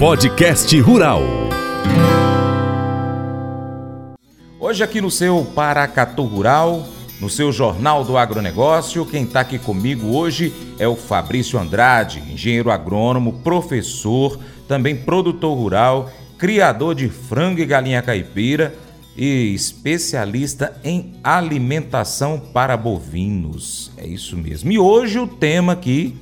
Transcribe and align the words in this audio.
Podcast 0.00 0.80
Rural. 0.80 1.20
Hoje 4.58 4.82
aqui 4.82 4.98
no 4.98 5.10
seu 5.10 5.44
Paracatu 5.54 6.22
Rural, 6.22 6.88
no 7.20 7.28
seu 7.28 7.52
Jornal 7.52 8.02
do 8.02 8.16
Agronegócio, 8.16 9.04
quem 9.04 9.24
está 9.24 9.40
aqui 9.40 9.58
comigo 9.58 10.16
hoje 10.16 10.54
é 10.78 10.88
o 10.88 10.96
Fabrício 10.96 11.58
Andrade, 11.58 12.24
engenheiro 12.32 12.70
agrônomo, 12.70 13.42
professor, 13.42 14.40
também 14.66 14.96
produtor 14.96 15.54
rural, 15.54 16.10
criador 16.38 16.94
de 16.94 17.10
frango 17.10 17.60
e 17.60 17.66
galinha 17.66 18.00
caipira 18.00 18.74
e 19.14 19.52
especialista 19.52 20.80
em 20.82 21.12
alimentação 21.22 22.40
para 22.40 22.74
bovinos. 22.74 23.92
É 23.98 24.06
isso 24.06 24.34
mesmo. 24.34 24.72
E 24.72 24.78
hoje 24.78 25.18
o 25.18 25.26
tema 25.26 25.74
aqui 25.74 26.18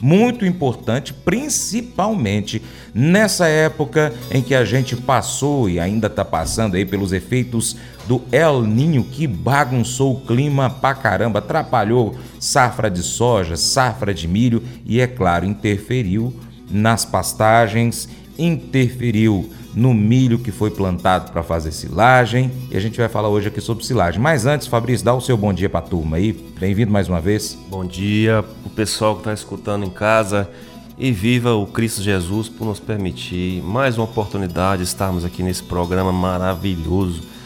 muito 0.00 0.44
importante, 0.44 1.12
principalmente 1.12 2.62
nessa 2.94 3.46
época 3.46 4.12
em 4.30 4.42
que 4.42 4.54
a 4.54 4.64
gente 4.64 4.94
passou 4.96 5.68
e 5.68 5.80
ainda 5.80 6.06
está 6.06 6.24
passando 6.24 6.76
aí 6.76 6.84
pelos 6.84 7.12
efeitos 7.12 7.76
do 8.06 8.22
El 8.30 8.62
Ninho 8.62 9.04
que 9.04 9.26
bagunçou 9.26 10.14
o 10.14 10.20
clima 10.20 10.70
pra 10.70 10.94
caramba, 10.94 11.38
atrapalhou 11.38 12.14
safra 12.38 12.90
de 12.90 13.02
soja, 13.02 13.56
safra 13.56 14.12
de 14.12 14.28
milho 14.28 14.62
e, 14.84 15.00
é 15.00 15.06
claro, 15.06 15.46
interferiu 15.46 16.34
nas 16.70 17.04
pastagens, 17.04 18.08
interferiu 18.38 19.50
no 19.76 19.92
milho 19.92 20.38
que 20.38 20.50
foi 20.50 20.70
plantado 20.70 21.30
para 21.30 21.42
fazer 21.42 21.70
silagem. 21.70 22.50
E 22.70 22.76
a 22.76 22.80
gente 22.80 22.96
vai 22.96 23.10
falar 23.10 23.28
hoje 23.28 23.48
aqui 23.48 23.60
sobre 23.60 23.84
silagem. 23.84 24.18
Mas 24.18 24.46
antes, 24.46 24.66
Fabrício, 24.66 25.04
dá 25.04 25.14
o 25.14 25.20
seu 25.20 25.36
bom 25.36 25.52
dia 25.52 25.68
para 25.68 25.80
a 25.80 25.88
turma 25.88 26.16
aí. 26.16 26.32
Bem-vindo 26.32 26.90
mais 26.90 27.10
uma 27.10 27.20
vez. 27.20 27.58
Bom 27.68 27.84
dia 27.84 28.42
o 28.64 28.70
pessoal 28.70 29.14
que 29.14 29.20
está 29.20 29.34
escutando 29.34 29.84
em 29.84 29.90
casa. 29.90 30.50
E 30.98 31.12
viva 31.12 31.54
o 31.54 31.66
Cristo 31.66 32.02
Jesus 32.02 32.48
por 32.48 32.64
nos 32.64 32.80
permitir 32.80 33.62
mais 33.62 33.98
uma 33.98 34.04
oportunidade 34.04 34.82
de 34.82 34.88
estarmos 34.88 35.26
aqui 35.26 35.42
nesse 35.42 35.62
programa 35.62 36.10
maravilhoso 36.10 37.36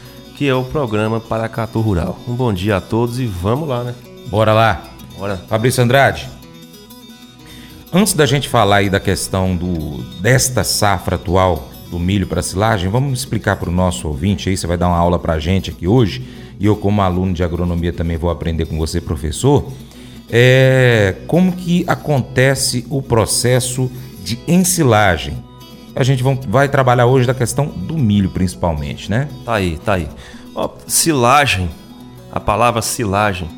que 0.40 0.48
é 0.48 0.54
o 0.54 0.64
programa 0.64 1.20
Paracatu 1.20 1.80
Rural. 1.82 2.18
Um 2.26 2.34
bom 2.34 2.50
dia 2.50 2.78
a 2.78 2.80
todos 2.80 3.20
e 3.20 3.26
vamos 3.26 3.68
lá, 3.68 3.84
né? 3.84 3.94
Bora 4.28 4.54
lá. 4.54 4.84
Bora. 5.18 5.36
Fabrício 5.36 5.84
Andrade. 5.84 6.30
Antes 7.92 8.14
da 8.14 8.24
gente 8.24 8.48
falar 8.48 8.76
aí 8.76 8.88
da 8.88 8.98
questão 8.98 9.54
do 9.54 10.02
desta 10.22 10.64
safra 10.64 11.16
atual 11.16 11.69
do 11.90 11.98
milho 11.98 12.26
para 12.26 12.42
silagem, 12.42 12.88
vamos 12.88 13.18
explicar 13.18 13.56
para 13.56 13.68
o 13.68 13.72
nosso 13.72 14.06
ouvinte 14.06 14.48
aí, 14.48 14.56
você 14.56 14.66
vai 14.66 14.76
dar 14.76 14.88
uma 14.88 14.96
aula 14.96 15.18
para 15.18 15.34
a 15.34 15.38
gente 15.38 15.70
aqui 15.70 15.88
hoje, 15.88 16.24
e 16.58 16.66
eu 16.66 16.76
como 16.76 17.02
aluno 17.02 17.34
de 17.34 17.42
agronomia 17.42 17.92
também 17.92 18.16
vou 18.16 18.30
aprender 18.30 18.66
com 18.66 18.78
você, 18.78 19.00
professor, 19.00 19.72
é, 20.30 21.16
como 21.26 21.52
que 21.52 21.84
acontece 21.88 22.86
o 22.88 23.02
processo 23.02 23.90
de 24.22 24.38
ensilagem. 24.46 25.42
A 25.96 26.04
gente 26.04 26.22
vai 26.48 26.68
trabalhar 26.68 27.06
hoje 27.06 27.26
da 27.26 27.34
questão 27.34 27.66
do 27.66 27.98
milho 27.98 28.30
principalmente, 28.30 29.10
né? 29.10 29.28
Tá 29.44 29.54
aí, 29.54 29.76
tá 29.84 29.94
aí. 29.94 30.08
Ó, 30.54 30.70
silagem, 30.86 31.68
a 32.30 32.38
palavra 32.38 32.80
silagem 32.80 33.48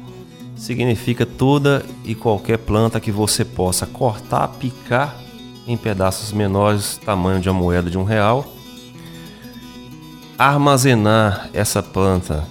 significa 0.56 1.26
toda 1.26 1.84
e 2.04 2.14
qualquer 2.14 2.58
planta 2.58 3.00
que 3.00 3.10
você 3.10 3.44
possa 3.44 3.84
cortar, 3.84 4.48
picar 4.48 5.21
em 5.66 5.76
pedaços 5.76 6.32
menores, 6.32 6.98
tamanho 7.04 7.40
de 7.40 7.48
uma 7.48 7.60
moeda 7.60 7.90
de 7.90 7.98
um 7.98 8.04
real. 8.04 8.46
Armazenar 10.38 11.50
essa 11.52 11.82
planta 11.82 12.44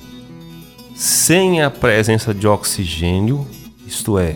sem 0.95 1.61
a 1.61 1.69
presença 1.69 2.33
de 2.33 2.47
oxigênio, 2.47 3.47
isto 3.87 4.19
é, 4.19 4.35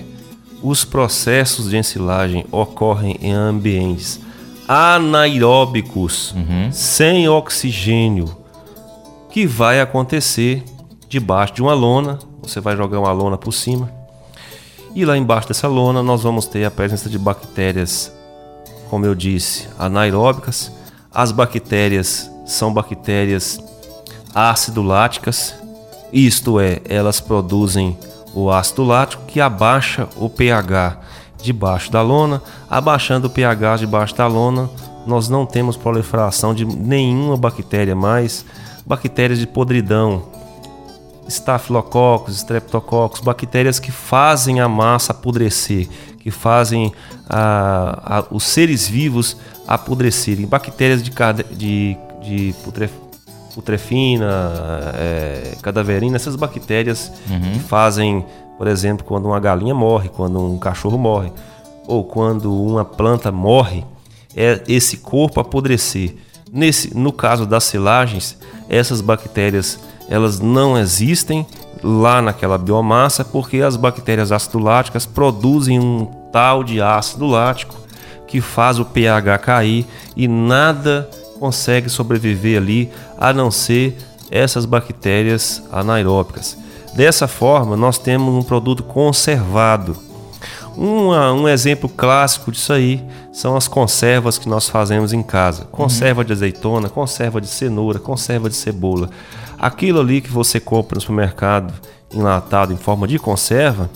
os 0.63 0.83
processos 0.83 1.69
de 1.69 1.77
ensilagem 1.77 2.45
ocorrem 2.51 3.17
em 3.21 3.31
ambientes 3.31 4.19
anaeróbicos, 4.67 6.31
uhum. 6.31 6.71
sem 6.71 7.29
oxigênio, 7.29 8.35
que 9.29 9.45
vai 9.45 9.79
acontecer 9.79 10.63
debaixo 11.07 11.53
de 11.53 11.61
uma 11.61 11.73
lona. 11.73 12.17
Você 12.41 12.59
vai 12.59 12.75
jogar 12.75 12.99
uma 12.99 13.11
lona 13.11 13.37
por 13.37 13.51
cima. 13.51 13.91
E 14.95 15.05
lá 15.05 15.17
embaixo 15.17 15.49
dessa 15.49 15.67
lona 15.67 16.01
nós 16.01 16.23
vamos 16.23 16.47
ter 16.47 16.65
a 16.65 16.71
presença 16.71 17.09
de 17.09 17.19
bactérias 17.19 18.11
como 18.89 19.05
eu 19.05 19.15
disse, 19.15 19.67
anaeróbicas. 19.77 20.71
As 21.13 21.31
bactérias 21.31 22.29
são 22.45 22.73
bactérias 22.73 23.59
ácido 24.33 24.81
láticas, 24.81 25.55
isto 26.11 26.59
é, 26.59 26.81
elas 26.87 27.19
produzem 27.19 27.97
o 28.33 28.51
ácido 28.51 28.83
lático 28.83 29.23
que 29.25 29.41
abaixa 29.41 30.07
o 30.17 30.29
pH 30.29 30.99
debaixo 31.41 31.91
da 31.91 32.01
lona. 32.01 32.41
Abaixando 32.69 33.27
o 33.27 33.29
pH 33.29 33.77
debaixo 33.77 34.15
da 34.15 34.27
lona, 34.27 34.69
nós 35.05 35.29
não 35.29 35.45
temos 35.45 35.77
proliferação 35.77 36.53
de 36.53 36.65
nenhuma 36.65 37.37
bactéria 37.37 37.95
mais. 37.95 38.45
Bactérias 38.85 39.39
de 39.39 39.47
podridão, 39.47 40.23
estafilococcus, 41.27 42.37
streptococcus, 42.37 43.21
bactérias 43.21 43.79
que 43.79 43.91
fazem 43.91 44.59
a 44.59 44.67
massa 44.67 45.11
apodrecer, 45.11 45.89
que 46.25 46.31
fazem 46.31 46.91
a, 47.29 48.17
a, 48.17 48.25
os 48.31 48.45
seres 48.45 48.87
vivos 48.87 49.37
apodrecerem. 49.67 50.47
Bactérias 50.47 51.03
de, 51.03 51.11
de, 51.51 51.95
de 52.23 52.55
putre, 52.63 52.89
putrefina, 53.53 54.51
é, 54.95 55.55
cadaverina, 55.61 56.15
essas 56.15 56.35
bactérias 56.35 57.11
uhum. 57.29 57.51
que 57.53 57.59
fazem, 57.59 58.25
por 58.57 58.65
exemplo, 58.65 59.05
quando 59.05 59.27
uma 59.27 59.39
galinha 59.39 59.75
morre, 59.75 60.09
quando 60.09 60.41
um 60.41 60.57
cachorro 60.57 60.97
morre, 60.97 61.31
ou 61.85 62.03
quando 62.03 62.51
uma 62.51 62.83
planta 62.83 63.31
morre, 63.31 63.85
é 64.35 64.63
esse 64.67 64.97
corpo 64.97 65.39
apodrecer. 65.39 66.15
Nesse, 66.51 66.97
no 66.97 67.13
caso 67.13 67.45
das 67.45 67.65
silagens, 67.65 68.35
essas 68.67 68.99
bactérias 68.99 69.79
elas 70.09 70.39
não 70.39 70.75
existem 70.75 71.45
lá 71.85 72.19
naquela 72.19 72.57
biomassa 72.57 73.23
porque 73.23 73.61
as 73.61 73.75
bactérias 73.75 74.31
ácido-láticas 74.31 75.05
produzem 75.05 75.79
um 75.79 76.05
tal 76.31 76.63
de 76.63 76.81
ácido 76.81 77.27
lático 77.27 77.75
que 78.27 78.41
faz 78.41 78.79
o 78.79 78.85
pH 78.85 79.37
cair 79.37 79.85
e 80.15 80.27
nada 80.27 81.07
consegue 81.39 81.87
sobreviver 81.87 82.59
ali 82.59 82.91
a 83.19 83.31
não 83.31 83.51
ser 83.51 83.95
essas 84.31 84.65
bactérias 84.65 85.61
anaeróbicas. 85.71 86.57
Dessa 86.95 87.27
forma, 87.27 87.77
nós 87.77 87.99
temos 87.99 88.33
um 88.33 88.41
produto 88.41 88.81
conservado. 88.81 89.95
um 90.75 91.47
exemplo 91.47 91.87
clássico 91.87 92.51
disso 92.51 92.73
aí 92.73 93.03
são 93.31 93.55
as 93.55 93.67
conservas 93.67 94.37
que 94.37 94.49
nós 94.49 94.67
fazemos 94.67 95.13
em 95.13 95.21
casa: 95.21 95.65
conserva 95.65 96.21
uhum. 96.21 96.25
de 96.25 96.33
azeitona, 96.33 96.89
conserva 96.89 97.39
de 97.39 97.47
cenoura, 97.47 97.99
conserva 97.99 98.49
de 98.49 98.55
cebola. 98.55 99.09
Aquilo 99.57 99.99
ali 99.99 100.21
que 100.21 100.29
você 100.29 100.59
compra 100.59 100.95
no 100.95 101.01
supermercado 101.01 101.73
enlatado 102.13 102.73
em 102.73 102.77
forma 102.77 103.07
de 103.07 103.19
conserva 103.19 103.89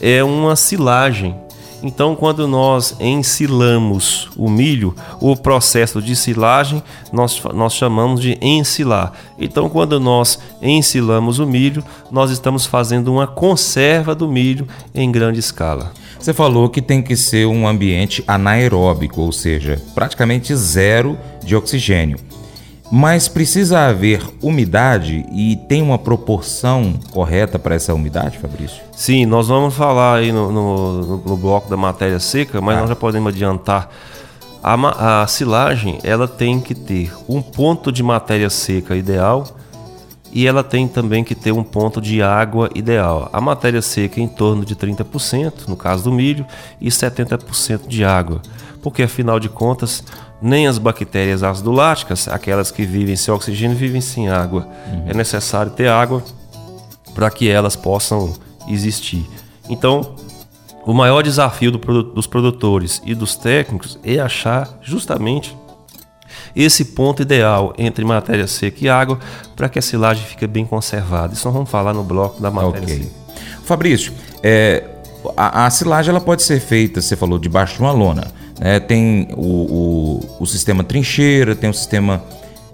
é 0.00 0.22
uma 0.22 0.56
silagem. 0.56 1.36
Então, 1.82 2.16
quando 2.16 2.48
nós 2.48 2.96
ensilamos 2.98 4.30
o 4.38 4.48
milho, 4.48 4.94
o 5.20 5.36
processo 5.36 6.00
de 6.00 6.16
silagem 6.16 6.82
nós, 7.12 7.42
nós 7.52 7.74
chamamos 7.74 8.22
de 8.22 8.38
ensilar. 8.40 9.12
Então, 9.38 9.68
quando 9.68 10.00
nós 10.00 10.38
ensilamos 10.62 11.38
o 11.38 11.46
milho, 11.46 11.84
nós 12.10 12.30
estamos 12.30 12.64
fazendo 12.64 13.12
uma 13.12 13.26
conserva 13.26 14.14
do 14.14 14.26
milho 14.26 14.66
em 14.94 15.12
grande 15.12 15.40
escala. 15.40 15.92
Você 16.18 16.32
falou 16.32 16.70
que 16.70 16.80
tem 16.80 17.02
que 17.02 17.16
ser 17.16 17.46
um 17.46 17.68
ambiente 17.68 18.24
anaeróbico, 18.26 19.20
ou 19.20 19.30
seja, 19.30 19.78
praticamente 19.94 20.56
zero 20.56 21.18
de 21.44 21.54
oxigênio. 21.54 22.18
Mas 22.96 23.26
precisa 23.26 23.88
haver 23.88 24.22
umidade 24.40 25.26
e 25.32 25.56
tem 25.56 25.82
uma 25.82 25.98
proporção 25.98 26.94
correta 27.10 27.58
para 27.58 27.74
essa 27.74 27.92
umidade, 27.92 28.38
Fabrício? 28.38 28.80
Sim, 28.92 29.26
nós 29.26 29.48
vamos 29.48 29.74
falar 29.74 30.18
aí 30.18 30.30
no, 30.30 30.52
no, 30.52 31.16
no 31.16 31.36
bloco 31.36 31.68
da 31.68 31.76
matéria 31.76 32.20
seca, 32.20 32.60
mas 32.60 32.76
ah. 32.76 32.80
nós 32.82 32.88
já 32.90 32.94
podemos 32.94 33.34
adiantar. 33.34 33.90
A, 34.62 35.22
a 35.22 35.26
silagem 35.26 35.98
ela 36.04 36.28
tem 36.28 36.60
que 36.60 36.72
ter 36.72 37.12
um 37.28 37.42
ponto 37.42 37.90
de 37.90 38.00
matéria 38.00 38.48
seca 38.48 38.94
ideal 38.94 39.44
e 40.32 40.46
ela 40.46 40.62
tem 40.62 40.86
também 40.86 41.24
que 41.24 41.34
ter 41.34 41.50
um 41.50 41.64
ponto 41.64 42.00
de 42.00 42.22
água 42.22 42.70
ideal. 42.76 43.28
A 43.32 43.40
matéria 43.40 43.82
seca 43.82 44.20
em 44.20 44.28
torno 44.28 44.64
de 44.64 44.76
30%, 44.76 45.66
no 45.66 45.76
caso 45.76 46.04
do 46.04 46.12
milho, 46.12 46.46
e 46.80 46.90
70% 46.90 47.88
de 47.88 48.04
água, 48.04 48.40
porque 48.84 49.02
afinal 49.02 49.40
de 49.40 49.48
contas 49.48 50.04
nem 50.42 50.66
as 50.66 50.76
bactérias 50.76 51.42
ácido-láticas, 51.42 52.28
aquelas 52.28 52.70
que 52.70 52.84
vivem 52.84 53.16
sem 53.16 53.32
oxigênio, 53.32 53.74
vivem 53.74 54.02
sem 54.02 54.28
água. 54.28 54.68
Uhum. 54.92 55.04
É 55.08 55.14
necessário 55.14 55.72
ter 55.72 55.88
água 55.88 56.22
para 57.14 57.30
que 57.30 57.48
elas 57.48 57.74
possam 57.74 58.34
existir. 58.68 59.26
Então, 59.70 60.14
o 60.84 60.92
maior 60.92 61.22
desafio 61.22 61.70
do 61.70 62.02
dos 62.02 62.26
produtores 62.26 63.00
e 63.06 63.14
dos 63.14 63.36
técnicos 63.36 63.98
é 64.04 64.18
achar 64.18 64.78
justamente 64.82 65.56
esse 66.54 66.84
ponto 66.84 67.22
ideal 67.22 67.72
entre 67.78 68.04
matéria 68.04 68.46
seca 68.46 68.84
e 68.84 68.88
água 68.88 69.18
para 69.56 69.70
que 69.70 69.78
a 69.78 69.82
silagem 69.82 70.26
fique 70.26 70.46
bem 70.46 70.66
conservada. 70.66 71.32
Isso 71.32 71.48
nós 71.48 71.54
vamos 71.54 71.70
falar 71.70 71.94
no 71.94 72.04
bloco 72.04 72.38
da 72.38 72.50
matéria 72.50 72.82
okay. 72.82 72.98
seca. 72.98 73.10
Fabrício, 73.64 74.12
é, 74.42 74.84
a, 75.34 75.64
a 75.64 75.70
silagem 75.70 76.10
ela 76.10 76.20
pode 76.20 76.42
ser 76.42 76.60
feita, 76.60 77.00
você 77.00 77.16
falou, 77.16 77.38
debaixo 77.38 77.76
de 77.76 77.80
uma 77.80 77.92
lona 77.92 78.43
né? 78.58 78.80
tem 78.80 79.28
o, 79.36 79.40
o, 79.40 80.36
o, 80.40 80.46
sistema 80.46 80.84
trincheira, 80.84 81.54
tem 81.54 81.70
o 81.70 81.74
sistema 81.74 82.22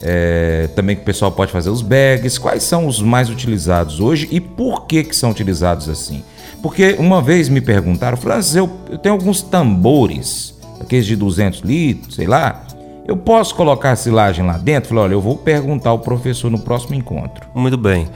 é, 0.03 0.69
também 0.75 0.97
que 0.97 1.03
o 1.03 1.05
pessoal 1.05 1.33
pode 1.33 1.53
fazer 1.53 1.71
os 1.71 1.83
bags. 1.83 2.39
Quais 2.39 2.63
são 2.63 2.87
os 2.87 3.01
mais 3.01 3.29
utilizados 3.29 4.01
hoje 4.01 4.29
e 4.31 4.41
por 4.41 4.87
que, 4.87 5.05
que 5.05 5.15
são 5.15 5.31
utilizados 5.31 5.89
assim? 5.89 6.23
Porque 6.63 6.97
uma 6.99 7.23
vez 7.23 7.49
me 7.49 7.61
perguntaram, 7.61 8.17
Francis, 8.17 8.55
eu, 8.55 8.71
eu 8.91 8.99
tenho 8.99 9.15
alguns 9.15 9.43
tambores, 9.43 10.55
aqueles 10.81 11.07
de 11.07 11.17
200 11.17 11.61
litros, 11.61 12.15
sei 12.15 12.27
lá, 12.27 12.65
eu 13.07 13.17
posso 13.17 13.55
colocar 13.55 13.93
a 13.93 13.97
silagem 13.97 14.45
lá 14.47 14.59
dentro? 14.59 14.91
Falei, 14.91 15.05
olha, 15.05 15.13
eu 15.15 15.21
vou 15.21 15.37
perguntar 15.37 15.91
ao 15.91 15.99
professor 15.99 16.51
no 16.51 16.59
próximo 16.59 16.95
encontro. 16.95 17.47
Muito 17.55 17.77
bem. 17.77 18.09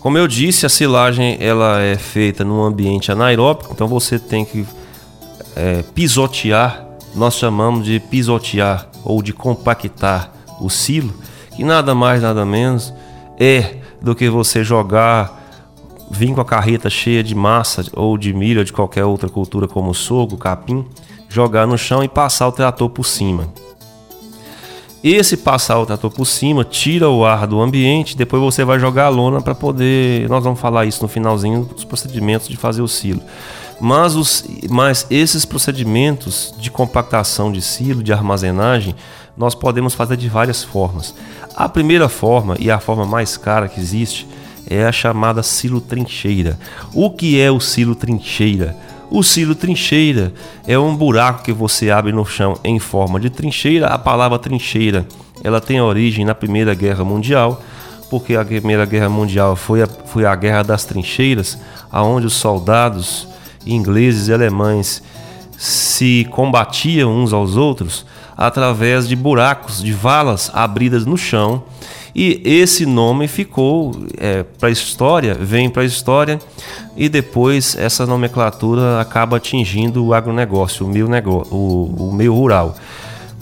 Como 0.00 0.16
eu 0.16 0.28
disse, 0.28 0.64
a 0.64 0.68
silagem 0.68 1.36
ela 1.40 1.80
é 1.82 1.96
feita 1.96 2.44
num 2.44 2.62
ambiente 2.62 3.10
anaeróbico, 3.10 3.72
então 3.74 3.88
você 3.88 4.18
tem 4.18 4.44
que 4.44 4.64
é, 5.58 5.82
pisotear, 5.82 6.86
nós 7.16 7.34
chamamos 7.34 7.84
de 7.84 7.98
pisotear 7.98 8.88
ou 9.04 9.20
de 9.20 9.32
compactar 9.32 10.32
o 10.60 10.70
silo, 10.70 11.12
que 11.56 11.64
nada 11.64 11.96
mais 11.96 12.22
nada 12.22 12.46
menos 12.46 12.94
é 13.38 13.78
do 14.00 14.14
que 14.14 14.30
você 14.30 14.62
jogar 14.62 15.36
vir 16.10 16.32
com 16.32 16.40
a 16.40 16.44
carreta 16.44 16.88
cheia 16.88 17.24
de 17.24 17.34
massa 17.34 17.84
ou 17.92 18.16
de 18.16 18.32
milho 18.32 18.60
ou 18.60 18.64
de 18.64 18.72
qualquer 18.72 19.04
outra 19.04 19.28
cultura 19.28 19.66
como 19.66 19.92
sorgo, 19.92 20.36
capim, 20.36 20.86
jogar 21.28 21.66
no 21.66 21.76
chão 21.76 22.04
e 22.04 22.08
passar 22.08 22.46
o 22.46 22.52
trator 22.52 22.88
por 22.88 23.04
cima. 23.04 23.52
Esse 25.02 25.36
passar 25.36 25.78
o 25.78 25.86
trator 25.86 26.10
por 26.10 26.24
cima 26.24 26.64
tira 26.64 27.08
o 27.08 27.24
ar 27.24 27.46
do 27.46 27.60
ambiente, 27.60 28.16
depois 28.16 28.42
você 28.42 28.64
vai 28.64 28.78
jogar 28.78 29.06
a 29.06 29.08
lona 29.08 29.40
para 29.40 29.54
poder. 29.54 30.28
Nós 30.28 30.42
vamos 30.42 30.58
falar 30.58 30.86
isso 30.86 31.02
no 31.02 31.08
finalzinho 31.08 31.64
dos 31.64 31.84
procedimentos 31.84 32.48
de 32.48 32.56
fazer 32.56 32.82
o 32.82 32.88
silo. 32.88 33.22
Mas, 33.80 34.16
os, 34.16 34.44
mas 34.68 35.06
esses 35.08 35.44
procedimentos 35.44 36.54
de 36.58 36.70
compactação 36.70 37.52
de 37.52 37.62
silo, 37.62 38.02
de 38.02 38.12
armazenagem, 38.12 38.94
nós 39.36 39.54
podemos 39.54 39.94
fazer 39.94 40.16
de 40.16 40.28
várias 40.28 40.64
formas. 40.64 41.14
A 41.54 41.68
primeira 41.68 42.08
forma, 42.08 42.56
e 42.58 42.70
a 42.70 42.80
forma 42.80 43.06
mais 43.06 43.36
cara 43.36 43.68
que 43.68 43.80
existe, 43.80 44.26
é 44.68 44.84
a 44.84 44.92
chamada 44.92 45.42
silo 45.42 45.80
trincheira. 45.80 46.58
O 46.92 47.10
que 47.10 47.40
é 47.40 47.50
o 47.50 47.60
silo 47.60 47.94
trincheira? 47.94 48.76
O 49.10 49.22
silo 49.22 49.54
trincheira 49.54 50.34
é 50.66 50.78
um 50.78 50.94
buraco 50.94 51.42
que 51.42 51.52
você 51.52 51.90
abre 51.90 52.12
no 52.12 52.26
chão 52.26 52.58
em 52.62 52.78
forma 52.78 53.18
de 53.18 53.30
trincheira. 53.30 53.86
A 53.86 53.98
palavra 53.98 54.38
trincheira 54.38 55.06
ela 55.42 55.60
tem 55.60 55.80
origem 55.80 56.24
na 56.24 56.34
Primeira 56.34 56.74
Guerra 56.74 57.04
Mundial, 57.04 57.62
porque 58.10 58.34
a 58.34 58.44
Primeira 58.44 58.84
Guerra 58.84 59.08
Mundial 59.08 59.56
foi 59.56 59.82
a, 59.82 59.86
foi 59.86 60.26
a 60.26 60.34
guerra 60.34 60.62
das 60.62 60.84
trincheiras, 60.84 61.58
aonde 61.90 62.26
os 62.26 62.34
soldados 62.34 63.28
ingleses 63.66 64.28
e 64.28 64.32
alemães 64.32 65.02
se 65.58 66.26
combatiam 66.30 67.12
uns 67.12 67.32
aos 67.32 67.56
outros 67.56 68.06
através 68.36 69.08
de 69.08 69.16
buracos, 69.16 69.82
de 69.82 69.92
valas 69.92 70.50
abridas 70.54 71.04
no 71.04 71.18
chão. 71.18 71.64
E 72.14 72.40
esse 72.44 72.86
nome 72.86 73.28
ficou 73.28 73.92
é, 74.16 74.42
para 74.42 74.68
a 74.68 74.72
história, 74.72 75.34
vem 75.34 75.68
para 75.68 75.82
a 75.82 75.84
história, 75.84 76.38
e 76.96 77.08
depois 77.08 77.76
essa 77.76 78.06
nomenclatura 78.06 79.00
acaba 79.00 79.36
atingindo 79.36 80.04
o 80.04 80.14
agronegócio, 80.14 80.86
o 80.86 80.88
meio, 80.88 81.08
negócio, 81.08 81.54
o, 81.54 82.08
o 82.08 82.12
meio 82.12 82.34
rural, 82.34 82.74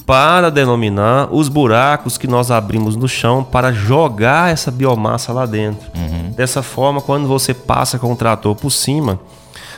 para 0.04 0.50
denominar 0.50 1.28
os 1.30 1.48
buracos 1.48 2.16
que 2.16 2.26
nós 2.26 2.50
abrimos 2.50 2.96
no 2.96 3.08
chão 3.08 3.42
para 3.42 3.72
jogar 3.72 4.52
essa 4.52 4.70
biomassa 4.70 5.32
lá 5.32 5.46
dentro. 5.46 5.90
Uhum. 5.94 6.30
Dessa 6.30 6.62
forma, 6.62 7.00
quando 7.00 7.26
você 7.26 7.52
passa 7.52 7.98
com 7.98 8.12
o 8.12 8.16
trator 8.16 8.54
por 8.54 8.70
cima, 8.70 9.18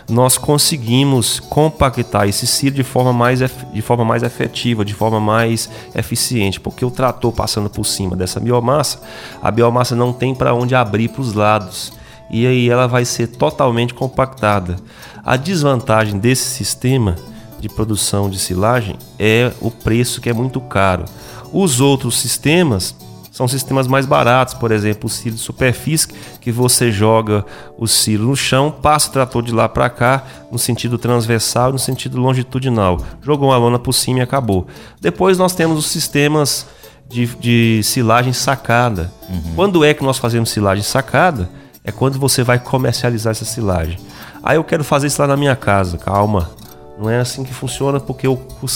nós 0.09 0.39
conseguimos 0.39 1.39
compactar 1.39 2.27
esse 2.27 2.47
silo 2.47 2.77
de 2.77 2.83
forma 2.83 3.13
mais, 3.13 3.41
de 3.41 3.83
forma 3.83 4.05
mais 4.05 4.23
efetiva, 4.23 4.85
de 4.85 4.95
forma 4.95 5.21
mais 5.21 5.69
eficiente, 5.95 6.59
porque 6.59 6.85
o 6.85 6.91
trator 6.91 7.31
passando 7.31 7.69
por 7.69 7.85
cima 7.85 8.17
dessa 8.17 8.41
biomassa, 8.41 9.01
a 9.43 9.51
biomassa 9.51 9.95
não 9.95 10.13
tem 10.13 10.35
para 10.35 10.55
onde 10.55 10.75
abrir 10.75 11.09
para 11.09 11.21
os 11.21 11.35
lados 11.35 11.93
e 12.31 12.47
aí 12.47 12.69
ela 12.69 12.87
vai 12.87 13.05
ser 13.05 13.27
totalmente 13.29 13.93
compactada. 13.93 14.77
A 15.25 15.37
desvantagem 15.37 16.19
desse 16.19 16.45
sistema 16.45 17.17
de 17.61 17.69
produção 17.69 18.31
de 18.31 18.39
silagem 18.39 18.97
é 19.19 19.53
o 19.61 19.71
preço 19.71 20.21
que 20.21 20.31
é 20.31 20.33
muito 20.33 20.61
caro. 20.61 21.05
Os 21.53 21.81
outros 21.81 22.19
sistemas 22.19 22.95
são 23.39 23.47
sistemas 23.47 23.87
mais 23.87 24.05
baratos, 24.05 24.53
por 24.55 24.73
exemplo, 24.73 25.07
o 25.07 25.09
silo 25.09 25.37
de 25.37 25.41
superfície, 25.41 26.09
que 26.41 26.51
você 26.51 26.91
joga 26.91 27.47
o 27.79 27.87
silo 27.87 28.31
no 28.31 28.37
chão, 28.37 28.69
passa 28.69 29.09
o 29.09 29.13
trator 29.13 29.45
de 29.45 29.53
lá 29.53 29.69
para 29.69 29.89
cá, 29.89 30.25
no 30.51 30.59
sentido 30.59 30.99
transversal 30.99 31.71
e 31.71 31.75
no 31.75 31.79
sentido 31.79 32.19
longitudinal. 32.19 33.01
Jogou 33.23 33.51
uma 33.51 33.57
lona 33.57 33.79
por 33.79 33.93
cima 33.93 34.19
e 34.19 34.23
acabou. 34.23 34.67
Depois 35.01 35.39
nós 35.39 35.55
temos 35.55 35.79
os 35.79 35.87
sistemas 35.87 36.67
de, 37.09 37.27
de 37.27 37.81
silagem 37.85 38.33
sacada. 38.33 39.13
Uhum. 39.31 39.53
Quando 39.55 39.85
é 39.85 39.95
que 39.95 40.03
nós 40.03 40.19
fazemos 40.19 40.51
silagem 40.51 40.83
sacada? 40.83 41.49
É 41.85 41.93
quando 41.93 42.19
você 42.19 42.43
vai 42.43 42.59
comercializar 42.59 43.31
essa 43.31 43.45
silagem. 43.45 44.01
Aí 44.43 44.55
ah, 44.55 44.55
eu 44.57 44.65
quero 44.65 44.83
fazer 44.83 45.07
isso 45.07 45.23
lá 45.23 45.29
na 45.29 45.37
minha 45.37 45.55
casa. 45.55 45.97
Calma, 45.97 46.51
não 46.99 47.09
é 47.09 47.21
assim 47.21 47.45
que 47.45 47.55
funciona, 47.55 48.01
porque 48.01 48.27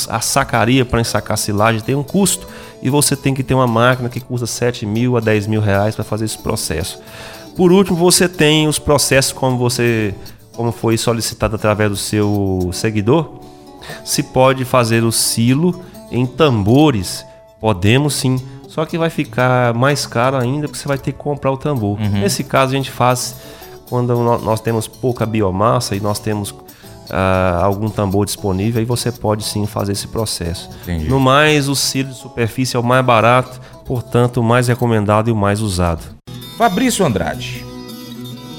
a 0.08 0.20
sacaria 0.20 0.84
para 0.84 1.00
ensacar 1.00 1.36
silagem 1.36 1.80
tem 1.80 1.94
um 1.94 2.04
custo 2.04 2.46
e 2.80 2.88
você 2.88 3.16
tem 3.16 3.34
que 3.34 3.42
ter 3.42 3.54
uma 3.54 3.66
máquina 3.66 4.08
que 4.08 4.20
custa 4.20 4.46
7 4.46 4.86
mil 4.86 5.16
a 5.16 5.20
10 5.20 5.48
mil 5.48 5.60
reais 5.60 5.94
para 5.94 6.04
fazer 6.04 6.26
esse 6.26 6.38
processo. 6.38 7.00
Por 7.56 7.72
último, 7.72 7.96
você 7.96 8.28
tem 8.28 8.68
os 8.68 8.78
processos 8.78 9.32
como 9.32 9.58
você, 9.58 10.14
como 10.54 10.70
foi 10.70 10.96
solicitado 10.96 11.56
através 11.56 11.90
do 11.90 11.96
seu 11.96 12.70
seguidor. 12.72 13.40
Se 14.04 14.22
pode 14.22 14.64
fazer 14.64 15.02
o 15.02 15.10
silo 15.10 15.82
em 16.10 16.24
tambores, 16.24 17.26
podemos 17.60 18.14
sim. 18.14 18.40
Só 18.68 18.86
que 18.86 18.96
vai 18.96 19.10
ficar 19.10 19.74
mais 19.74 20.06
caro 20.06 20.36
ainda 20.36 20.68
porque 20.68 20.78
você 20.78 20.88
vai 20.88 20.96
ter 20.96 21.12
que 21.12 21.18
comprar 21.18 21.50
o 21.50 21.56
tambor. 21.56 21.98
Uhum. 22.00 22.20
Nesse 22.20 22.44
caso 22.44 22.72
a 22.72 22.76
gente 22.76 22.90
faz 22.90 23.36
quando 23.88 24.14
nós 24.38 24.60
temos 24.60 24.88
pouca 24.88 25.26
biomassa 25.26 25.94
e 25.94 26.00
nós 26.00 26.18
temos 26.18 26.54
uh, 27.12 27.62
algum 27.62 27.88
tambor 27.90 28.24
disponível, 28.24 28.80
aí 28.80 28.86
você 28.86 29.12
pode 29.12 29.44
sim 29.44 29.66
fazer 29.66 29.92
esse 29.92 30.08
processo. 30.08 30.70
Entendi. 30.82 31.08
No 31.08 31.20
mais, 31.20 31.68
o 31.68 31.76
silo 31.76 32.10
de 32.10 32.16
superfície 32.16 32.76
é 32.76 32.80
o 32.80 32.82
mais 32.82 33.04
barato, 33.04 33.60
portanto, 33.84 34.40
o 34.40 34.44
mais 34.44 34.68
recomendado 34.68 35.28
e 35.28 35.32
o 35.32 35.36
mais 35.36 35.60
usado. 35.60 36.02
Fabrício 36.56 37.04
Andrade, 37.04 37.64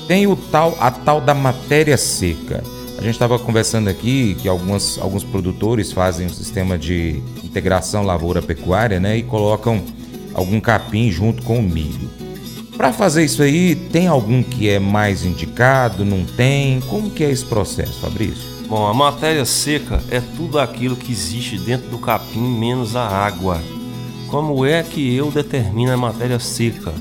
tem 0.07 0.27
o 0.27 0.35
tal, 0.35 0.77
a 0.79 0.91
tal 0.91 1.19
da 1.19 1.33
matéria 1.33 1.97
seca. 1.97 2.63
A 2.97 3.01
gente 3.01 3.15
estava 3.15 3.37
conversando 3.37 3.89
aqui 3.89 4.35
que 4.35 4.47
algumas, 4.47 4.97
alguns 4.97 5.23
produtores 5.23 5.91
fazem 5.91 6.27
um 6.27 6.29
sistema 6.29 6.77
de 6.77 7.21
integração 7.43 8.03
lavoura-pecuária 8.03 8.99
né, 8.99 9.17
e 9.17 9.23
colocam 9.23 9.83
algum 10.33 10.59
capim 10.59 11.11
junto 11.11 11.43
com 11.43 11.59
o 11.59 11.63
milho. 11.63 12.22
Para 12.77 12.91
fazer 12.91 13.23
isso 13.23 13.43
aí, 13.43 13.75
tem 13.75 14.07
algum 14.07 14.41
que 14.41 14.67
é 14.67 14.79
mais 14.79 15.23
indicado? 15.23 16.03
Não 16.03 16.25
tem? 16.25 16.81
Como 16.81 17.09
que 17.09 17.23
é 17.23 17.31
esse 17.31 17.45
processo, 17.45 17.99
Fabrício? 17.99 18.53
Bom, 18.67 18.87
a 18.87 18.93
matéria 18.93 19.45
seca 19.45 20.01
é 20.09 20.19
tudo 20.19 20.57
aquilo 20.59 20.95
que 20.95 21.11
existe 21.11 21.57
dentro 21.59 21.89
do 21.89 21.99
capim 21.99 22.41
menos 22.41 22.95
a 22.95 23.07
água. 23.07 23.61
Como 24.27 24.65
é 24.65 24.81
que 24.81 25.15
eu 25.15 25.29
determino 25.29 25.91
a 25.91 25.97
matéria 25.97 26.39
seca? 26.39 26.91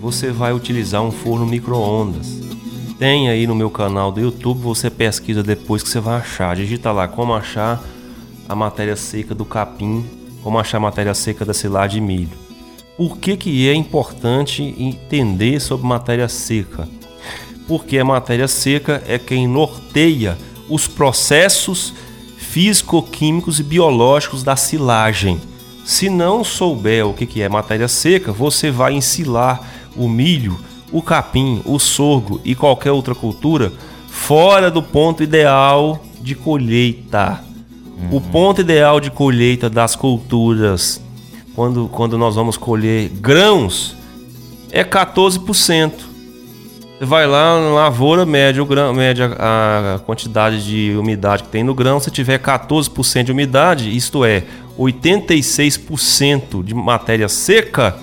Você 0.00 0.30
vai 0.30 0.54
utilizar 0.54 1.02
um 1.02 1.10
forno 1.10 1.44
micro-ondas. 1.44 2.40
Tem 2.98 3.28
aí 3.28 3.46
no 3.46 3.54
meu 3.54 3.68
canal 3.70 4.10
do 4.10 4.20
YouTube, 4.20 4.60
você 4.60 4.88
pesquisa 4.88 5.42
depois 5.42 5.82
que 5.82 5.90
você 5.90 6.00
vai 6.00 6.20
achar. 6.20 6.56
Digita 6.56 6.90
lá 6.90 7.06
como 7.06 7.34
achar 7.34 7.82
a 8.48 8.54
matéria 8.54 8.96
seca 8.96 9.34
do 9.34 9.44
capim, 9.44 10.04
como 10.42 10.58
achar 10.58 10.78
a 10.78 10.80
matéria 10.80 11.12
seca 11.12 11.44
da 11.44 11.52
silagem 11.52 12.00
de 12.00 12.06
milho. 12.06 12.39
Por 13.00 13.16
que, 13.16 13.34
que 13.34 13.66
é 13.66 13.72
importante 13.72 14.74
entender 14.78 15.58
sobre 15.58 15.86
matéria 15.86 16.28
seca? 16.28 16.86
Porque 17.66 17.96
a 17.96 18.04
matéria 18.04 18.46
seca 18.46 19.02
é 19.08 19.18
quem 19.18 19.48
norteia 19.48 20.36
os 20.68 20.86
processos 20.86 21.94
físico-químicos 22.36 23.58
e 23.58 23.62
biológicos 23.62 24.42
da 24.42 24.54
silagem. 24.54 25.40
Se 25.82 26.10
não 26.10 26.44
souber 26.44 27.06
o 27.06 27.14
que 27.14 27.40
é 27.40 27.48
matéria 27.48 27.88
seca, 27.88 28.32
você 28.32 28.70
vai 28.70 28.92
ensilar 28.92 29.66
o 29.96 30.06
milho, 30.06 30.60
o 30.92 31.00
capim, 31.00 31.62
o 31.64 31.78
sorgo 31.78 32.38
e 32.44 32.54
qualquer 32.54 32.92
outra 32.92 33.14
cultura 33.14 33.72
fora 34.10 34.70
do 34.70 34.82
ponto 34.82 35.22
ideal 35.22 36.04
de 36.20 36.34
colheita. 36.34 37.42
Uhum. 37.96 38.18
O 38.18 38.20
ponto 38.20 38.60
ideal 38.60 39.00
de 39.00 39.10
colheita 39.10 39.70
das 39.70 39.96
culturas 39.96 41.00
quando, 41.54 41.88
quando 41.88 42.16
nós 42.16 42.34
vamos 42.34 42.56
colher 42.56 43.08
grãos, 43.08 43.96
é 44.70 44.84
14%. 44.84 45.92
Você 46.98 47.04
vai 47.06 47.26
lá 47.26 47.60
na 47.60 47.70
lavoura, 47.70 48.26
mede, 48.26 48.60
o 48.60 48.66
grão, 48.66 48.92
mede 48.92 49.22
a, 49.22 49.94
a, 49.96 49.98
quantidade 50.00 50.64
de 50.64 50.96
umidade 50.98 51.44
que 51.44 51.48
tem 51.48 51.64
no 51.64 51.74
grão. 51.74 51.98
Se 51.98 52.10
tiver 52.10 52.38
14% 52.38 53.24
de 53.24 53.32
umidade, 53.32 53.96
isto 53.96 54.24
é, 54.24 54.44
86% 54.78 56.62
de 56.62 56.74
matéria 56.74 57.28
seca, 57.28 57.96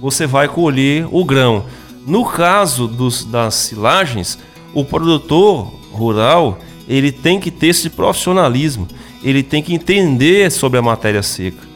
você 0.00 0.26
vai 0.26 0.46
colher 0.46 1.06
o 1.10 1.24
grão. 1.24 1.64
No 2.06 2.24
caso 2.24 2.86
dos, 2.86 3.24
das 3.24 3.54
silagens, 3.54 4.38
o 4.74 4.84
produtor 4.84 5.72
rural 5.90 6.58
ele 6.86 7.10
tem 7.10 7.40
que 7.40 7.50
ter 7.50 7.68
esse 7.68 7.88
profissionalismo 7.88 8.86
ele 9.24 9.42
tem 9.42 9.62
que 9.62 9.74
entender 9.74 10.52
sobre 10.52 10.78
a 10.78 10.82
matéria 10.82 11.22
seca. 11.22 11.73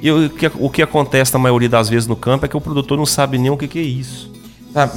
E 0.00 0.10
o 0.10 0.30
que, 0.30 0.50
o 0.58 0.70
que 0.70 0.82
acontece 0.82 1.32
na 1.32 1.38
maioria 1.38 1.68
das 1.68 1.88
vezes 1.88 2.06
no 2.06 2.16
campo 2.16 2.44
é 2.44 2.48
que 2.48 2.56
o 2.56 2.60
produtor 2.60 2.98
não 2.98 3.06
sabe 3.06 3.38
nem 3.38 3.50
o 3.50 3.56
que, 3.56 3.66
que 3.66 3.78
é 3.78 3.82
isso. 3.82 4.30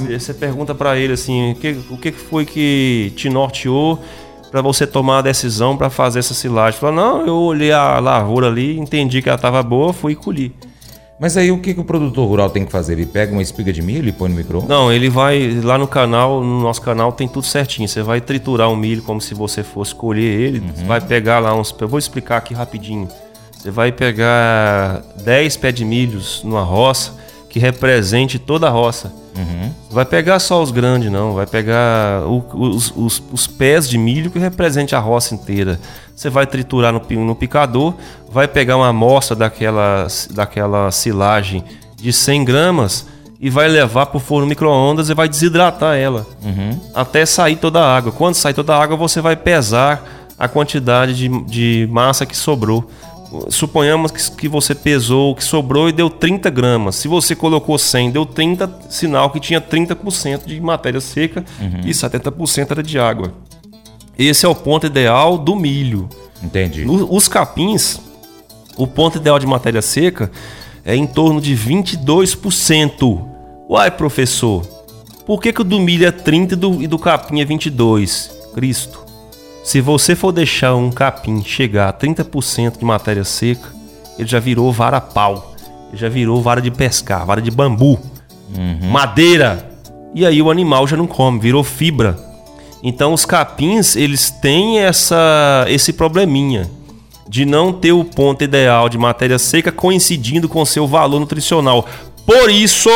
Você 0.08 0.34
pergunta 0.34 0.74
para 0.74 0.98
ele 0.98 1.14
assim, 1.14 1.52
o 1.52 1.54
que, 1.54 1.76
o 1.90 1.96
que 1.96 2.12
foi 2.12 2.44
que 2.44 3.12
te 3.16 3.30
norteou 3.30 3.98
para 4.50 4.60
você 4.60 4.86
tomar 4.86 5.18
a 5.18 5.22
decisão 5.22 5.74
para 5.74 5.88
fazer 5.88 6.18
essa 6.18 6.34
silagem? 6.34 6.78
Fala, 6.78 6.92
não, 6.96 7.26
eu 7.26 7.34
olhei 7.34 7.72
a 7.72 7.98
lavoura 7.98 8.48
ali, 8.48 8.78
entendi 8.78 9.22
que 9.22 9.28
ela 9.30 9.36
estava 9.36 9.62
boa, 9.62 9.92
fui 9.94 10.14
colher. 10.14 10.52
Mas 11.20 11.36
aí 11.36 11.52
o 11.52 11.58
que, 11.58 11.74
que 11.74 11.80
o 11.80 11.84
produtor 11.84 12.26
rural 12.26 12.48
tem 12.48 12.64
que 12.64 12.72
fazer? 12.72 12.94
Ele 12.94 13.04
pega 13.04 13.30
uma 13.30 13.42
espiga 13.42 13.70
de 13.70 13.82
milho 13.82 14.08
e 14.08 14.12
põe 14.12 14.30
no 14.30 14.36
micro 14.36 14.64
Não, 14.66 14.90
ele 14.90 15.10
vai 15.10 15.50
lá 15.62 15.76
no 15.76 15.86
canal, 15.86 16.42
no 16.42 16.62
nosso 16.62 16.80
canal 16.80 17.12
tem 17.12 17.28
tudo 17.28 17.46
certinho. 17.46 17.86
Você 17.86 18.02
vai 18.02 18.22
triturar 18.22 18.70
o 18.70 18.76
milho 18.76 19.02
como 19.02 19.20
se 19.20 19.34
você 19.34 19.62
fosse 19.62 19.94
colher 19.94 20.40
ele. 20.40 20.60
Uhum. 20.60 20.86
Vai 20.86 20.98
pegar 20.98 21.38
lá 21.38 21.54
uns. 21.54 21.74
Eu 21.78 21.88
vou 21.88 21.98
explicar 21.98 22.38
aqui 22.38 22.54
rapidinho. 22.54 23.06
Você 23.60 23.70
vai 23.70 23.92
pegar 23.92 25.02
10 25.22 25.58
pés 25.58 25.74
de 25.74 25.84
milhos 25.84 26.40
numa 26.42 26.62
roça 26.62 27.12
que 27.50 27.58
represente 27.58 28.38
toda 28.38 28.66
a 28.66 28.70
roça. 28.70 29.12
Uhum. 29.36 29.70
Vai 29.90 30.06
pegar 30.06 30.38
só 30.38 30.62
os 30.62 30.70
grandes, 30.70 31.12
não. 31.12 31.34
Vai 31.34 31.46
pegar 31.46 32.22
o, 32.26 32.42
os, 32.54 32.90
os, 32.96 33.22
os, 33.30 33.46
pés 33.46 33.86
de 33.86 33.98
milho 33.98 34.30
que 34.30 34.38
represente 34.38 34.94
a 34.94 34.98
roça 34.98 35.34
inteira. 35.34 35.78
Você 36.16 36.30
vai 36.30 36.46
triturar 36.46 36.90
no, 36.90 37.00
no 37.22 37.34
picador, 37.34 37.92
vai 38.32 38.48
pegar 38.48 38.78
uma 38.78 38.88
amostra 38.88 39.36
daquela, 39.36 40.06
daquela 40.30 40.90
silagem 40.90 41.62
de 41.96 42.14
100 42.14 42.44
gramas 42.46 43.06
e 43.38 43.50
vai 43.50 43.68
levar 43.68 44.06
para 44.06 44.16
o 44.16 44.20
forno 44.20 44.46
micro-ondas 44.46 45.10
e 45.10 45.14
vai 45.14 45.28
desidratar 45.28 45.96
ela 45.98 46.26
uhum. 46.42 46.80
até 46.94 47.26
sair 47.26 47.56
toda 47.56 47.78
a 47.78 47.94
água. 47.94 48.10
Quando 48.10 48.36
sair 48.36 48.54
toda 48.54 48.74
a 48.74 48.82
água, 48.82 48.96
você 48.96 49.20
vai 49.20 49.36
pesar 49.36 50.02
a 50.38 50.48
quantidade 50.48 51.14
de, 51.14 51.28
de 51.44 51.86
massa 51.90 52.24
que 52.24 52.34
sobrou 52.34 52.90
suponhamos 53.48 54.10
que, 54.10 54.30
que 54.32 54.48
você 54.48 54.74
pesou, 54.74 55.34
que 55.34 55.44
sobrou 55.44 55.88
e 55.88 55.92
deu 55.92 56.10
30 56.10 56.50
gramas. 56.50 56.96
Se 56.96 57.08
você 57.08 57.34
colocou 57.36 57.78
100, 57.78 58.10
deu 58.10 58.26
30, 58.26 58.70
sinal 58.88 59.30
que 59.30 59.40
tinha 59.40 59.60
30% 59.60 60.46
de 60.46 60.60
matéria 60.60 61.00
seca 61.00 61.44
uhum. 61.60 61.80
e 61.84 61.90
70% 61.90 62.70
era 62.70 62.82
de 62.82 62.98
água. 62.98 63.32
Esse 64.18 64.44
é 64.44 64.48
o 64.48 64.54
ponto 64.54 64.86
ideal 64.86 65.38
do 65.38 65.54
milho. 65.56 66.08
Entendi. 66.42 66.84
No, 66.84 67.14
os 67.14 67.28
capins, 67.28 68.00
o 68.76 68.86
ponto 68.86 69.18
ideal 69.18 69.38
de 69.38 69.46
matéria 69.46 69.82
seca 69.82 70.30
é 70.84 70.94
em 70.94 71.06
torno 71.06 71.40
de 71.40 71.56
22%. 71.56 73.26
Uai, 73.68 73.90
professor, 73.90 74.66
por 75.24 75.40
que, 75.40 75.52
que 75.52 75.60
o 75.60 75.64
do 75.64 75.78
milho 75.78 76.06
é 76.06 76.10
30 76.10 76.54
e 76.54 76.56
do, 76.56 76.82
e 76.82 76.86
do 76.86 76.98
capim 76.98 77.40
é 77.40 77.44
22? 77.44 78.38
Cristo. 78.54 79.09
Se 79.70 79.80
você 79.80 80.16
for 80.16 80.32
deixar 80.32 80.74
um 80.74 80.90
capim 80.90 81.44
chegar 81.44 81.90
a 81.90 81.92
30% 81.92 82.78
de 82.78 82.84
matéria 82.84 83.22
seca, 83.22 83.68
ele 84.18 84.26
já 84.26 84.40
virou 84.40 84.72
vara 84.72 85.00
pau. 85.00 85.54
Ele 85.90 85.96
já 85.96 86.08
virou 86.08 86.42
vara 86.42 86.60
de 86.60 86.72
pescar, 86.72 87.24
vara 87.24 87.40
de 87.40 87.52
bambu, 87.52 87.96
uhum. 88.52 88.90
madeira. 88.90 89.70
E 90.12 90.26
aí 90.26 90.42
o 90.42 90.50
animal 90.50 90.88
já 90.88 90.96
não 90.96 91.06
come, 91.06 91.38
virou 91.38 91.62
fibra. 91.62 92.18
Então 92.82 93.12
os 93.12 93.24
capins, 93.24 93.94
eles 93.94 94.28
têm 94.28 94.80
essa 94.80 95.64
esse 95.68 95.92
probleminha 95.92 96.68
de 97.28 97.44
não 97.44 97.72
ter 97.72 97.92
o 97.92 98.04
ponto 98.04 98.42
ideal 98.42 98.88
de 98.88 98.98
matéria 98.98 99.38
seca 99.38 99.70
coincidindo 99.70 100.48
com 100.48 100.64
seu 100.64 100.84
valor 100.84 101.20
nutricional. 101.20 101.86
Por 102.26 102.50
isso, 102.50 102.90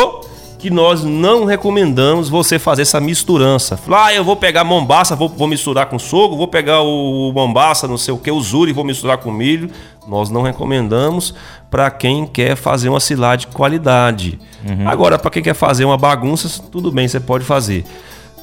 que 0.64 0.70
nós 0.70 1.04
não 1.04 1.44
recomendamos 1.44 2.30
você 2.30 2.58
fazer 2.58 2.80
essa 2.80 2.98
misturança. 2.98 3.76
Falar, 3.76 4.06
ah, 4.06 4.14
eu 4.14 4.24
vou 4.24 4.34
pegar 4.34 4.64
mombaça, 4.64 5.14
vou, 5.14 5.28
vou 5.28 5.46
misturar 5.46 5.90
com 5.90 5.98
sogo, 5.98 6.38
vou 6.38 6.48
pegar 6.48 6.80
o, 6.80 7.28
o 7.28 7.32
mombaça, 7.34 7.86
não 7.86 7.98
sei 7.98 8.14
o 8.14 8.16
que, 8.16 8.30
o 8.30 8.40
zuri, 8.40 8.72
vou 8.72 8.82
misturar 8.82 9.18
com 9.18 9.30
milho. 9.30 9.68
Nós 10.08 10.30
não 10.30 10.40
recomendamos 10.40 11.34
para 11.70 11.90
quem 11.90 12.26
quer 12.26 12.56
fazer 12.56 12.88
uma 12.88 12.98
silagem 12.98 13.46
de 13.46 13.54
qualidade. 13.54 14.38
Uhum. 14.66 14.88
Agora, 14.88 15.18
para 15.18 15.30
quem 15.30 15.42
quer 15.42 15.52
fazer 15.52 15.84
uma 15.84 15.98
bagunça, 15.98 16.48
tudo 16.72 16.90
bem, 16.90 17.06
você 17.06 17.20
pode 17.20 17.44
fazer. 17.44 17.84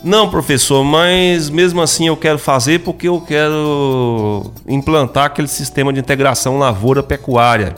Não, 0.04 0.30
professor, 0.30 0.84
mas 0.84 1.50
mesmo 1.50 1.82
assim 1.82 2.06
eu 2.06 2.16
quero 2.16 2.38
fazer 2.38 2.82
porque 2.82 3.08
eu 3.08 3.20
quero 3.20 4.51
implantar 4.68 5.25
aquele 5.25 5.48
sistema 5.48 5.92
de 5.92 6.00
integração 6.00 6.60
lavoura-pecuária, 6.60 7.74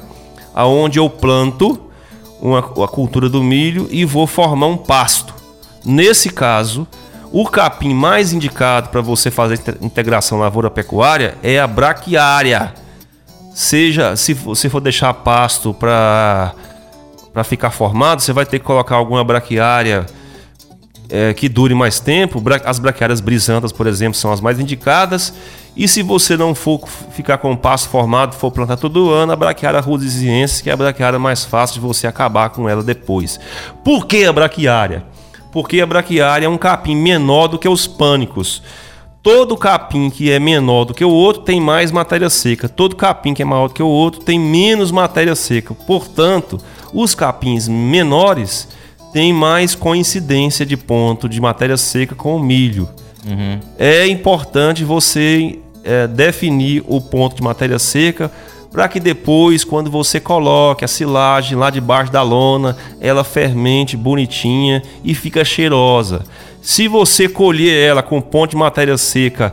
aonde 0.54 1.00
eu 1.00 1.10
planto 1.10 1.93
uma, 2.44 2.60
a 2.60 2.88
cultura 2.90 3.30
do 3.30 3.42
milho 3.42 3.88
e 3.90 4.04
vou 4.04 4.28
formar 4.28 4.68
um 4.68 4.76
pasto. 4.76 5.34
Nesse 5.86 6.30
caso, 6.30 6.86
o 7.32 7.48
capim 7.48 7.94
mais 7.94 8.34
indicado 8.34 8.90
para 8.90 9.00
você 9.00 9.32
fazer 9.32 9.60
integração 9.82 10.38
lavoura-pecuária 10.40 11.38
é 11.42 11.58
a 11.58 11.66
braquiária. 11.66 12.74
Seja, 13.56 14.18
se 14.18 14.34
você 14.34 14.70
for 14.70 14.82
deixar 14.82 15.14
pasto 15.14 15.74
para 15.74 16.54
ficar 17.46 17.72
formado, 17.72 18.22
você 18.22 18.34
vai 18.34 18.46
ter 18.46 18.60
que 18.60 18.66
colocar 18.66 18.96
alguma 18.96 19.24
braquiária 19.24 20.06
é, 21.10 21.34
que 21.34 21.48
dure 21.48 21.74
mais 21.74 22.00
tempo. 22.00 22.42
As 22.66 22.80
braquiárias 22.80 23.22
brisantas, 23.22 23.72
por 23.72 23.88
exemplo, 23.88 24.18
são 24.18 24.32
as 24.32 24.42
mais 24.42 24.60
indicadas. 24.60 25.34
E 25.76 25.88
se 25.88 26.04
você 26.04 26.38
não 26.38 26.54
for 26.54 26.88
ficar 27.12 27.40
com 27.40 27.52
o 27.52 27.58
passo 27.58 27.90
formado, 27.90 28.36
for 28.36 28.52
plantar 28.52 28.78
todo 28.78 29.10
ano, 29.10 29.32
a 29.32 29.36
braquiária 29.36 29.80
rudisiense, 29.80 30.62
que 30.62 30.70
é 30.70 30.74
a 30.74 30.78
braquiária 30.78 31.18
mais 31.18 31.44
fácil 31.44 31.76
de 31.76 31.80
você 31.80 32.06
acabar 32.06 32.50
com 32.50 32.70
ela 32.70 32.84
depois. 32.84 33.40
Por 33.84 34.06
que 34.06 34.24
a 34.26 34.32
braquiária? 34.32 35.04
Porque 35.52 35.82
a 35.82 35.86
braquiária 35.86 36.46
é 36.46 36.50
um 36.50 36.58
capim 36.58 36.96
menor 36.96 37.48
do 37.48 37.58
que 37.58 37.68
os 37.68 37.88
pânicos. 37.88 38.62
Todo 39.24 39.56
capim 39.56 40.10
que 40.10 40.30
é 40.30 40.38
menor 40.38 40.84
do 40.84 40.94
que 40.94 41.06
o 41.06 41.10
outro 41.10 41.44
tem 41.44 41.60
mais 41.60 41.92
matéria 41.92 42.30
seca. 42.30 42.68
Todo 42.68 42.96
capim 42.96 43.34
que 43.34 43.42
é 43.42 43.46
maior 43.46 43.68
do 43.68 43.74
que 43.74 43.82
o 43.82 43.88
outro 43.88 44.20
tem 44.20 44.40
menos 44.40 44.92
matéria 44.92 45.34
seca. 45.34 45.74
Portanto, 45.74 46.60
os 46.94 47.16
capins 47.16 47.68
menores 47.68 48.68
têm 49.14 49.32
mais 49.32 49.76
coincidência 49.76 50.66
de 50.66 50.76
ponto 50.76 51.30
de 51.30 51.40
matéria 51.40 51.78
seca 51.78 52.16
com 52.16 52.36
o 52.36 52.40
milho. 52.44 52.90
Uhum. 53.26 53.60
É 53.78 54.08
importante 54.08 54.84
você 54.84 55.60
é, 55.84 56.08
definir 56.08 56.84
o 56.88 57.00
ponto 57.00 57.36
de 57.36 57.44
matéria 57.44 57.78
seca 57.78 58.32
para 58.72 58.88
que 58.88 59.00
depois, 59.00 59.64
quando 59.64 59.92
você 59.92 60.20
coloque 60.20 60.84
a 60.84 60.88
silagem 60.88 61.56
lá 61.56 61.70
debaixo 61.70 62.12
da 62.12 62.24
lona, 62.24 62.76
ela 63.00 63.24
fermente 63.24 63.96
bonitinha 63.96 64.82
e 65.04 65.14
fica 65.14 65.46
cheirosa. 65.46 66.24
Se 66.60 66.88
você 66.88 67.30
colher 67.30 67.90
ela 67.90 68.02
com 68.02 68.20
ponto 68.20 68.52
de 68.52 68.58
matéria 68.58 68.98
seca 68.98 69.52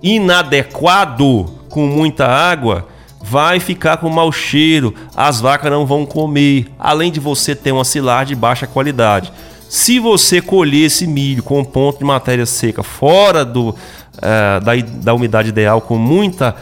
inadequado, 0.00 1.50
com 1.68 1.88
muita 1.88 2.26
água, 2.26 2.86
vai 3.22 3.60
ficar 3.60 3.98
com 3.98 4.08
mau 4.08 4.32
cheiro, 4.32 4.94
as 5.16 5.40
vacas 5.40 5.70
não 5.70 5.86
vão 5.86 6.04
comer, 6.04 6.66
além 6.78 7.10
de 7.10 7.20
você 7.20 7.54
ter 7.54 7.72
uma 7.72 7.84
silagem 7.84 8.34
de 8.34 8.40
baixa 8.40 8.66
qualidade. 8.66 9.32
Se 9.68 9.98
você 9.98 10.42
colher 10.42 10.86
esse 10.86 11.06
milho 11.06 11.42
com 11.42 11.60
um 11.60 11.64
ponto 11.64 11.98
de 11.98 12.04
matéria 12.04 12.44
seca 12.44 12.82
fora 12.82 13.44
do, 13.44 13.70
uh, 13.70 14.60
da, 14.62 14.72
da 14.76 15.14
umidade 15.14 15.48
ideal, 15.48 15.80
com 15.80 15.96
muita 15.96 16.54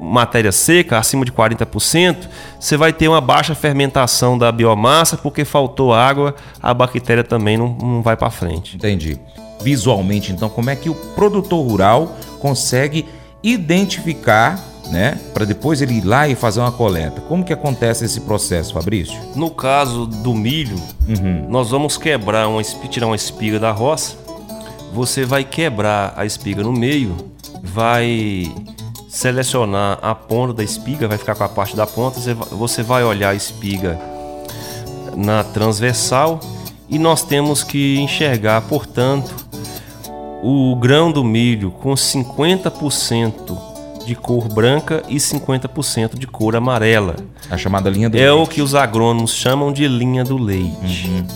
matéria 0.00 0.52
seca, 0.52 0.98
acima 0.98 1.24
de 1.24 1.32
40%, 1.32 2.28
você 2.58 2.76
vai 2.76 2.92
ter 2.92 3.08
uma 3.08 3.20
baixa 3.20 3.54
fermentação 3.54 4.36
da 4.36 4.50
biomassa, 4.50 5.16
porque 5.16 5.44
faltou 5.44 5.94
água, 5.94 6.34
a 6.62 6.74
bactéria 6.74 7.24
também 7.24 7.56
não, 7.56 7.68
não 7.68 8.02
vai 8.02 8.16
para 8.16 8.30
frente. 8.30 8.76
Entendi. 8.76 9.18
Visualmente, 9.62 10.32
então, 10.32 10.48
como 10.48 10.68
é 10.68 10.76
que 10.76 10.90
o 10.90 10.94
produtor 10.94 11.66
rural 11.66 12.16
consegue 12.40 13.06
identificar 13.42 14.60
né? 14.90 15.18
Para 15.34 15.44
depois 15.44 15.82
ele 15.82 15.94
ir 15.94 16.04
lá 16.04 16.28
e 16.28 16.34
fazer 16.34 16.60
uma 16.60 16.72
coleta. 16.72 17.20
Como 17.22 17.44
que 17.44 17.52
acontece 17.52 18.04
esse 18.04 18.20
processo, 18.20 18.74
Fabrício? 18.74 19.18
No 19.34 19.50
caso 19.50 20.06
do 20.06 20.34
milho, 20.34 20.76
uhum. 21.08 21.46
nós 21.48 21.70
vamos 21.70 21.96
quebrar 21.96 22.48
uma 22.48 22.62
tirar 22.62 23.06
uma 23.06 23.16
espiga 23.16 23.58
da 23.58 23.72
roça. 23.72 24.16
Você 24.92 25.24
vai 25.24 25.44
quebrar 25.44 26.14
a 26.16 26.24
espiga 26.24 26.62
no 26.62 26.72
meio, 26.72 27.16
vai 27.62 28.52
selecionar 29.08 29.98
a 30.00 30.14
ponta 30.14 30.54
da 30.54 30.64
espiga, 30.64 31.08
vai 31.08 31.18
ficar 31.18 31.34
com 31.34 31.44
a 31.44 31.48
parte 31.48 31.76
da 31.76 31.86
ponta. 31.86 32.20
Você 32.52 32.82
vai 32.82 33.02
olhar 33.02 33.30
a 33.30 33.34
espiga 33.34 33.98
na 35.16 35.42
transversal 35.42 36.40
e 36.88 36.98
nós 36.98 37.22
temos 37.22 37.64
que 37.64 37.98
enxergar, 37.98 38.60
portanto, 38.62 39.34
o 40.42 40.76
grão 40.76 41.10
do 41.10 41.24
milho 41.24 41.70
com 41.70 41.94
50% 41.94 43.75
de 44.06 44.14
cor 44.14 44.48
branca 44.48 45.02
e 45.08 45.16
50% 45.16 46.16
de 46.16 46.26
cor 46.26 46.54
amarela. 46.54 47.16
A 47.50 47.56
chamada 47.56 47.90
linha 47.90 48.08
do 48.08 48.16
é 48.16 48.20
leite. 48.20 48.30
É 48.30 48.32
o 48.32 48.46
que 48.46 48.62
os 48.62 48.74
agrônomos 48.74 49.34
chamam 49.34 49.72
de 49.72 49.86
linha 49.88 50.24
do 50.24 50.38
leite. 50.38 51.10
Uhum. 51.10 51.26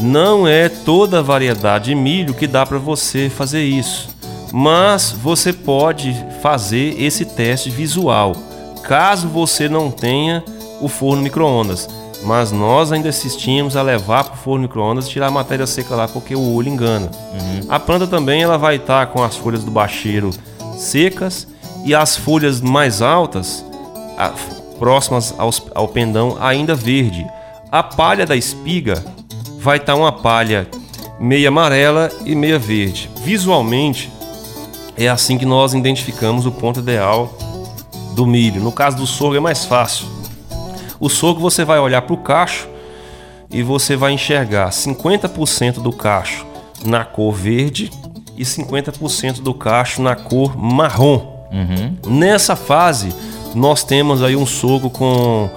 Não 0.00 0.48
é 0.48 0.68
toda 0.68 1.20
a 1.20 1.22
variedade 1.22 1.86
de 1.86 1.94
milho 1.94 2.34
que 2.34 2.48
dá 2.48 2.66
para 2.66 2.78
você 2.78 3.30
fazer 3.30 3.62
isso, 3.62 4.08
mas 4.52 5.12
você 5.12 5.52
pode 5.52 6.14
fazer 6.42 7.00
esse 7.00 7.24
teste 7.24 7.70
visual, 7.70 8.34
caso 8.82 9.28
você 9.28 9.68
não 9.68 9.90
tenha 9.90 10.42
o 10.80 10.88
forno 10.88 11.22
micro-ondas. 11.22 11.88
Mas 12.24 12.50
nós 12.50 12.90
ainda 12.90 13.10
assistimos 13.10 13.76
a 13.76 13.82
levar 13.82 14.24
para 14.24 14.34
o 14.34 14.36
forno 14.38 14.62
micro-ondas 14.62 15.06
e 15.06 15.10
tirar 15.10 15.26
a 15.26 15.30
matéria 15.30 15.66
seca 15.66 15.94
lá, 15.94 16.08
porque 16.08 16.34
o 16.34 16.54
olho 16.54 16.68
engana. 16.68 17.10
Uhum. 17.32 17.66
A 17.68 17.78
planta 17.78 18.06
também 18.06 18.42
ela 18.42 18.56
vai 18.56 18.76
estar 18.76 19.06
tá 19.06 19.12
com 19.12 19.22
as 19.22 19.36
folhas 19.36 19.62
do 19.62 19.70
bacheiro 19.70 20.30
secas 20.76 21.46
e 21.84 21.94
as 21.94 22.16
folhas 22.16 22.60
mais 22.60 23.02
altas, 23.02 23.64
próximas 24.78 25.34
ao 25.74 25.88
pendão, 25.88 26.36
ainda 26.40 26.74
verde. 26.74 27.26
A 27.70 27.82
palha 27.82 28.24
da 28.24 28.34
espiga 28.34 29.04
vai 29.58 29.76
estar 29.76 29.94
tá 29.94 29.98
uma 29.98 30.12
palha 30.12 30.68
meia 31.18 31.48
amarela 31.48 32.10
e 32.24 32.34
meia 32.34 32.58
verde. 32.58 33.10
Visualmente, 33.22 34.10
é 34.96 35.08
assim 35.08 35.38
que 35.38 35.46
nós 35.46 35.74
identificamos 35.74 36.46
o 36.46 36.52
ponto 36.52 36.80
ideal 36.80 37.36
do 38.14 38.26
milho. 38.26 38.60
No 38.60 38.72
caso 38.72 38.96
do 38.96 39.06
sorgo 39.06 39.36
é 39.36 39.40
mais 39.40 39.64
fácil. 39.64 40.06
O 41.00 41.08
sorgo 41.08 41.40
você 41.40 41.64
vai 41.64 41.78
olhar 41.78 42.02
para 42.02 42.14
o 42.14 42.18
cacho 42.18 42.68
e 43.50 43.62
você 43.62 43.96
vai 43.96 44.12
enxergar 44.12 44.70
50% 44.70 45.80
do 45.82 45.92
cacho 45.92 46.46
na 46.84 47.04
cor 47.04 47.32
verde 47.32 47.90
e 48.36 48.44
50% 48.44 49.40
do 49.40 49.54
cacho 49.54 50.02
na 50.02 50.16
cor 50.16 50.56
marrom. 50.56 51.33
Uhum. 51.54 52.18
Nessa 52.18 52.56
fase, 52.56 53.14
nós 53.54 53.84
temos 53.84 54.22
aí 54.22 54.34
um 54.34 54.44
sorgo 54.44 54.90
com 54.90 55.48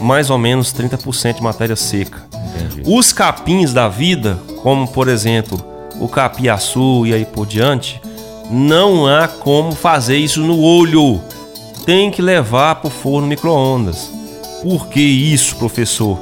mais 0.00 0.30
ou 0.30 0.38
menos 0.38 0.72
30% 0.72 1.36
de 1.36 1.42
matéria 1.42 1.74
seca. 1.74 2.22
Entendi. 2.54 2.82
Os 2.86 3.12
capins 3.12 3.72
da 3.72 3.88
vida, 3.88 4.38
como 4.62 4.86
por 4.86 5.08
exemplo 5.08 5.64
o 5.98 6.06
capiaçu 6.06 7.06
e 7.06 7.14
aí 7.14 7.24
por 7.24 7.46
diante, 7.46 8.00
não 8.50 9.06
há 9.06 9.26
como 9.26 9.72
fazer 9.72 10.18
isso 10.18 10.40
no 10.40 10.60
olho. 10.60 11.20
Tem 11.84 12.10
que 12.10 12.20
levar 12.20 12.76
para 12.76 12.88
o 12.88 12.90
forno 12.90 13.26
micro-ondas. 13.26 14.10
Por 14.62 14.88
que 14.88 15.00
isso, 15.00 15.56
professor? 15.56 16.18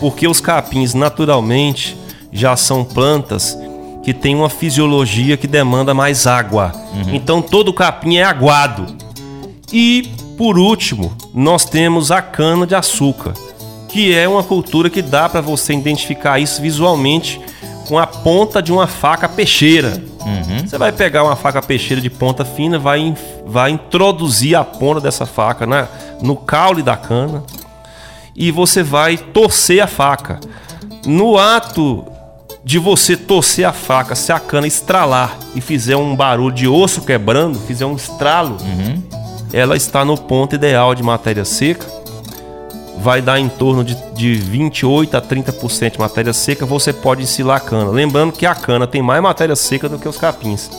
Porque 0.00 0.26
os 0.26 0.40
capins 0.40 0.94
naturalmente 0.94 1.96
já 2.32 2.56
são 2.56 2.84
plantas 2.84 3.56
que 4.04 4.12
têm 4.12 4.34
uma 4.34 4.50
fisiologia 4.50 5.36
que 5.36 5.46
demanda 5.46 5.94
mais 5.94 6.26
água. 6.26 6.72
Uhum. 6.92 7.14
Então 7.14 7.40
todo 7.40 7.72
capim 7.72 8.16
é 8.16 8.24
aguado. 8.24 8.86
E 9.72 10.12
por 10.36 10.58
último, 10.58 11.16
nós 11.32 11.64
temos 11.64 12.10
a 12.10 12.20
cana 12.20 12.66
de 12.66 12.74
açúcar, 12.74 13.32
que 13.88 14.14
é 14.14 14.28
uma 14.28 14.42
cultura 14.42 14.90
que 14.90 15.00
dá 15.00 15.28
para 15.28 15.40
você 15.40 15.72
identificar 15.72 16.38
isso 16.38 16.60
visualmente 16.60 17.40
com 17.88 17.98
a 17.98 18.06
ponta 18.06 18.60
de 18.60 18.72
uma 18.72 18.86
faca 18.86 19.28
peixeira. 19.28 20.02
Uhum. 20.20 20.66
Você 20.66 20.76
vai 20.76 20.90
pegar 20.90 21.22
uma 21.22 21.36
faca 21.36 21.62
peixeira 21.62 22.00
de 22.00 22.10
ponta 22.10 22.44
fina, 22.44 22.78
vai, 22.78 23.14
vai 23.46 23.70
introduzir 23.70 24.56
a 24.56 24.64
ponta 24.64 25.00
dessa 25.00 25.24
faca 25.24 25.66
na, 25.66 25.86
no 26.20 26.36
caule 26.36 26.82
da 26.82 26.96
cana 26.96 27.42
e 28.34 28.50
você 28.50 28.82
vai 28.82 29.16
torcer 29.16 29.82
a 29.82 29.86
faca. 29.86 30.40
No 31.06 31.38
ato 31.38 32.04
de 32.64 32.78
você 32.78 33.16
torcer 33.16 33.66
a 33.66 33.72
faca, 33.72 34.14
se 34.14 34.32
a 34.32 34.40
cana 34.40 34.66
estralar 34.66 35.36
e 35.54 35.60
fizer 35.60 35.96
um 35.96 36.16
barulho 36.16 36.54
de 36.54 36.66
osso 36.66 37.02
quebrando, 37.02 37.58
fizer 37.58 37.84
um 37.84 37.94
estralo, 37.94 38.56
uhum. 38.58 39.02
ela 39.52 39.76
está 39.76 40.02
no 40.02 40.16
ponto 40.16 40.54
ideal 40.54 40.94
de 40.94 41.02
matéria 41.02 41.44
seca. 41.44 41.86
Vai 42.96 43.20
dar 43.20 43.38
em 43.38 43.50
torno 43.50 43.84
de, 43.84 43.94
de 44.14 44.34
28 44.34 45.14
a 45.14 45.20
30% 45.20 45.92
de 45.92 45.98
matéria 45.98 46.32
seca. 46.32 46.64
Você 46.64 46.90
pode 46.90 47.22
ensilar 47.22 47.58
a 47.58 47.60
cana. 47.60 47.90
Lembrando 47.90 48.32
que 48.32 48.46
a 48.46 48.54
cana 48.54 48.86
tem 48.86 49.02
mais 49.02 49.22
matéria 49.22 49.54
seca 49.54 49.86
do 49.86 49.98
que 49.98 50.08
os 50.08 50.16
capins. 50.16 50.70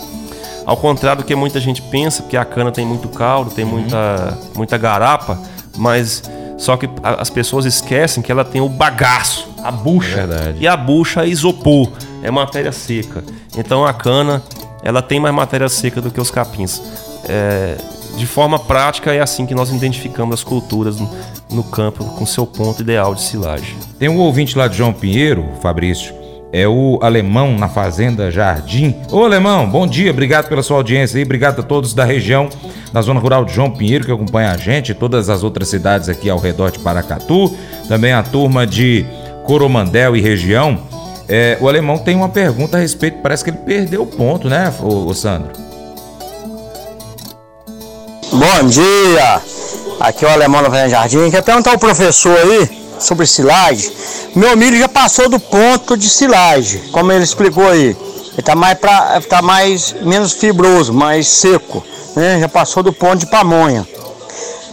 Ao 0.65 0.75
contrário 0.75 1.22
do 1.22 1.25
que 1.25 1.36
muita 1.36 1.60
gente 1.60 1.84
pensa, 1.84 2.24
que 2.24 2.36
a 2.36 2.44
cana 2.44 2.72
tem 2.72 2.84
muito 2.84 3.10
caldo, 3.10 3.51
tem 3.51 3.63
uhum. 3.63 3.72
muita, 3.72 4.38
muita 4.56 4.77
garapa, 4.80 5.39
mas 5.77 6.24
só 6.58 6.78
que 6.78 6.90
as 7.04 7.30
pessoas 7.30 7.66
esquecem 7.66 8.24
que 8.24 8.32
ela 8.32 8.46
tem 8.46 8.62
o 8.62 8.70
bagaço, 8.70 9.48
a 9.64 9.72
bucha. 9.72 10.22
É. 10.22 10.56
E 10.60 10.68
a 10.68 10.78
bucha 10.78 11.26
é 11.26 11.28
isopor, 11.28 11.92
é 12.24 12.32
matéria 12.32 12.72
seca. 12.72 13.24
Então 13.58 13.86
a 13.86 13.94
cana, 13.94 14.42
ela 14.84 15.02
tem 15.02 15.20
mais 15.20 15.34
matéria 15.34 15.68
seca 15.68 16.02
do 16.02 16.12
que 16.12 16.20
os 16.20 16.32
capins. 16.32 16.82
É, 17.28 17.78
de 18.18 18.26
forma 18.26 18.58
prática, 18.58 19.14
é 19.14 19.20
assim 19.20 19.46
que 19.46 19.54
nós 19.54 19.70
identificamos 19.70 20.36
as 20.36 20.44
culturas 20.44 21.00
no, 21.00 21.10
no 21.52 21.64
campo 21.64 22.04
com 22.04 22.26
seu 22.26 22.48
ponto 22.48 22.82
ideal 22.82 23.13
de 23.13 23.22
silagem. 23.22 23.76
Tem 24.00 24.08
um 24.08 24.20
ouvinte 24.20 24.58
lá 24.58 24.68
de 24.68 24.78
João 24.78 24.94
Pinheiro, 24.94 25.46
Fabrício, 25.62 26.13
é 26.56 26.65
o 26.65 26.98
Alemão 27.02 27.58
na 27.58 27.68
Fazenda 27.68 28.32
Jardim. 28.32 28.96
Ô 29.12 29.26
Alemão, 29.26 29.70
bom 29.70 29.86
dia, 29.86 30.10
obrigado 30.10 30.48
pela 30.48 30.63
sua 30.63 30.78
audiência 30.78 31.20
e 31.20 31.24
obrigado 31.24 31.60
a 31.60 31.63
todos 31.63 31.94
da 31.94 32.06
região, 32.06 32.48
da 32.94 33.02
zona 33.02 33.20
rural 33.20 33.44
de 33.44 33.54
João 33.54 33.70
Pinheiro 33.70 34.06
que 34.06 34.12
acompanha 34.12 34.52
a 34.52 34.58
gente, 34.58 34.94
todas 34.94 35.30
as 35.30 35.44
outras 35.44 35.68
cidades 35.68 36.08
aqui 36.08 36.30
ao 36.30 36.39
redor 36.39 36.72
de 36.72 36.80
Paracatu, 36.80 37.54
também 37.89 38.13
a 38.13 38.24
turma 38.24 38.65
de 38.65 39.06
Coromandel 39.44 40.15
e 40.15 40.22
região. 40.22 40.80
É, 41.28 41.58
o 41.60 41.68
Alemão 41.68 41.98
tem 41.98 42.15
uma 42.15 42.30
pergunta 42.30 42.78
a 42.78 42.80
respeito, 42.80 43.18
parece 43.22 43.44
que 43.44 43.50
ele 43.50 43.58
perdeu 43.58 44.04
o 44.04 44.08
ponto, 44.08 44.48
né, 44.48 44.74
ô, 44.82 45.08
ô 45.08 45.13
Sandro? 45.13 45.52
Bom 48.32 48.68
dia, 48.70 49.41
aqui 50.00 50.24
é 50.24 50.28
o 50.30 50.32
Alemão 50.32 50.62
na 50.62 50.70
Fazenda 50.70 50.89
Jardim. 50.89 51.30
Quer 51.30 51.44
perguntar 51.44 51.72
ao 51.72 51.78
professor 51.78 52.38
aí 52.38 52.85
sobre 52.99 53.25
silagem? 53.25 53.91
Meu 54.36 54.55
milho 54.55 54.77
já 54.77 54.88
passou 54.88 55.29
do 55.29 55.39
ponto 55.39 55.97
de 55.97 56.10
silagem, 56.10 56.81
como 56.91 57.12
ele 57.12 57.23
explicou 57.23 57.67
aí. 57.67 57.88
Ele 57.88 58.39
está 58.39 58.55
mais, 58.55 58.77
pra, 58.77 59.21
tá 59.21 59.41
mais 59.41 59.95
menos 60.01 60.34
fibroso, 60.34 60.93
mais 60.93 61.27
seco, 61.27 61.84
né? 62.15 62.39
Já 62.39 62.49
passou 62.49 62.84
do 62.84 62.91
ponto 62.91 63.17
de 63.17 63.27
pamonha. 63.27 63.88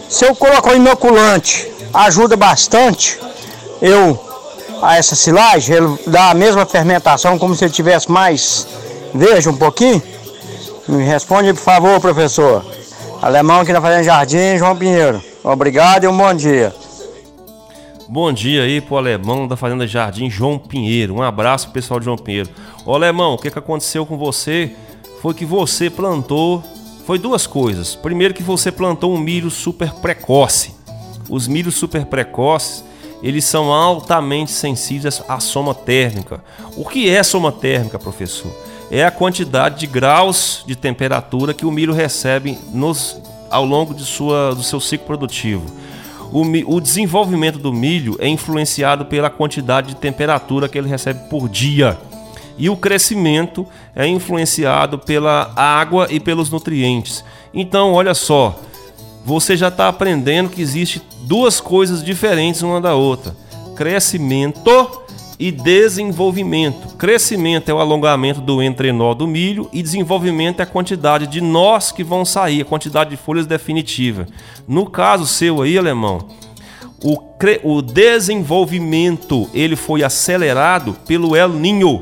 Se 0.09 0.25
eu 0.25 0.35
colocar 0.35 0.75
inoculante, 0.75 1.67
ajuda 1.93 2.35
bastante 2.35 3.19
eu 3.81 4.19
a 4.81 4.97
essa 4.97 5.15
silagem, 5.15 5.75
ele 5.75 5.99
dá 6.07 6.31
a 6.31 6.33
mesma 6.33 6.65
fermentação 6.65 7.39
como 7.39 7.55
se 7.55 7.63
ele 7.63 7.73
tivesse 7.73 8.11
mais 8.11 8.67
veja 9.13 9.49
um 9.49 9.55
pouquinho. 9.55 10.01
Me 10.87 11.03
responde, 11.03 11.53
por 11.53 11.61
favor, 11.61 11.99
professor. 11.99 12.65
Alemão 13.21 13.61
aqui 13.61 13.71
na 13.71 13.79
Fazenda 13.79 14.03
Jardim, 14.03 14.57
João 14.57 14.75
Pinheiro. 14.75 15.23
Obrigado 15.43 16.03
e 16.03 16.07
um 16.07 16.17
bom 16.17 16.33
dia. 16.33 16.75
Bom 18.13 18.31
dia 18.31 18.61
aí 18.61 18.79
pro 18.79 18.97
alemão 18.97 19.47
da 19.47 19.57
Fazenda 19.57 19.87
Jardim, 19.87 20.29
João 20.29 20.59
Pinheiro. 20.59 21.15
Um 21.15 21.23
abraço 21.23 21.65
pro 21.65 21.73
pessoal 21.73 21.99
de 21.99 22.05
João 22.05 22.15
Pinheiro. 22.15 22.47
Ô 22.85 22.93
alemão, 22.93 23.33
o 23.33 23.39
que, 23.39 23.49
que 23.49 23.57
aconteceu 23.57 24.05
com 24.05 24.19
você 24.19 24.71
foi 25.19 25.33
que 25.33 25.43
você 25.43 25.89
plantou. 25.89 26.63
Foi 27.07 27.17
duas 27.17 27.47
coisas. 27.47 27.95
Primeiro, 27.95 28.35
que 28.35 28.43
você 28.43 28.71
plantou 28.71 29.11
um 29.11 29.17
milho 29.17 29.49
super 29.49 29.91
precoce. 29.93 30.75
Os 31.27 31.47
milhos 31.47 31.73
super 31.73 32.05
precoces 32.05 32.83
eles 33.23 33.45
são 33.45 33.73
altamente 33.73 34.51
sensíveis 34.51 35.23
à 35.27 35.39
soma 35.39 35.73
térmica. 35.73 36.43
O 36.77 36.87
que 36.87 37.09
é 37.09 37.23
soma 37.23 37.51
térmica, 37.51 37.97
professor? 37.97 38.55
É 38.91 39.03
a 39.03 39.09
quantidade 39.09 39.79
de 39.79 39.87
graus 39.87 40.63
de 40.67 40.75
temperatura 40.75 41.51
que 41.51 41.65
o 41.65 41.71
milho 41.71 41.93
recebe 41.93 42.59
nos, 42.71 43.19
ao 43.49 43.65
longo 43.65 43.91
de 43.91 44.05
sua, 44.05 44.53
do 44.53 44.61
seu 44.61 44.79
ciclo 44.79 45.07
produtivo 45.07 45.65
o, 46.33 46.41
o 46.75 46.81
desenvolvimento 46.81 47.59
do 47.59 47.71
milho 47.71 48.17
é 48.19 48.27
influenciado 48.27 49.05
pela 49.05 49.29
quantidade 49.29 49.89
de 49.89 49.95
temperatura 49.95 50.67
que 50.67 50.75
ele 50.75 50.89
recebe 50.89 51.29
por 51.29 51.47
dia. 51.47 51.95
E 52.57 52.69
o 52.69 52.75
crescimento 52.75 53.67
é 53.95 54.07
influenciado 54.07 54.97
pela 54.97 55.51
água 55.55 56.07
e 56.09 56.19
pelos 56.19 56.49
nutrientes. 56.49 57.23
Então, 57.53 57.93
olha 57.93 58.15
só, 58.15 58.59
você 59.23 59.55
já 59.55 59.67
está 59.67 59.87
aprendendo 59.87 60.49
que 60.49 60.61
existe 60.61 61.01
duas 61.21 61.61
coisas 61.61 62.03
diferentes 62.03 62.63
uma 62.63 62.81
da 62.81 62.95
outra: 62.95 63.35
crescimento 63.75 65.02
e 65.39 65.51
desenvolvimento. 65.51 66.95
Crescimento 66.95 67.69
é 67.69 67.73
o 67.73 67.79
alongamento 67.79 68.41
do 68.41 68.61
entrenó 68.61 69.13
do 69.13 69.27
milho 69.27 69.69
e 69.73 69.81
desenvolvimento 69.81 70.59
é 70.59 70.63
a 70.63 70.67
quantidade 70.67 71.27
de 71.27 71.41
nós 71.41 71.91
que 71.91 72.03
vão 72.03 72.23
sair, 72.23 72.61
a 72.61 72.65
quantidade 72.65 73.09
de 73.09 73.17
folhas 73.17 73.45
definitiva. 73.45 74.27
No 74.67 74.85
caso 74.85 75.25
seu 75.25 75.61
aí, 75.61 75.77
alemão, 75.77 76.27
o, 77.03 77.17
o 77.63 77.81
desenvolvimento 77.81 79.49
ele 79.53 79.75
foi 79.75 80.03
acelerado 80.03 80.95
pelo 81.05 81.35
El 81.35 81.49
Ninho. 81.49 81.99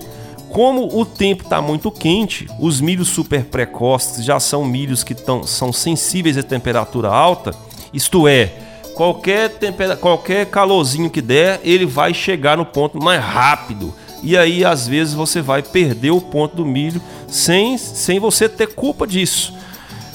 Como 0.50 1.00
o 1.00 1.06
tempo 1.06 1.44
está 1.44 1.62
muito 1.62 1.89
quente, 1.89 2.46
os 2.60 2.82
milhos 2.82 3.08
super 3.08 3.46
precoces 3.46 4.26
já 4.26 4.38
são 4.39 4.65
milhos 4.65 5.02
que 5.02 5.15
tão, 5.15 5.44
são 5.44 5.72
sensíveis 5.72 6.38
à 6.38 6.44
temperatura 6.44 7.08
alta, 7.08 7.56
isto 7.94 8.28
é, 8.28 8.52
qualquer, 8.95 9.49
tempera 9.49 9.95
qualquer 9.95 10.45
calorzinho 10.47 11.10
que 11.10 11.21
der, 11.21 11.60
ele 11.63 11.86
vai 11.86 12.13
chegar 12.13 12.58
no 12.58 12.65
ponto 12.65 13.01
mais 13.01 13.23
rápido. 13.23 13.93
E 14.23 14.38
aí, 14.38 14.63
às 14.63 14.88
vezes, 14.88 15.13
você 15.13 15.41
vai 15.41 15.63
perder 15.63 16.12
o 16.12 16.21
ponto 16.21 16.56
do 16.56 16.65
milho 16.65 17.01
sem, 17.27 17.77
sem 17.77 18.19
você 18.19 18.47
ter 18.47 18.67
culpa 18.67 19.08
disso. 19.08 19.54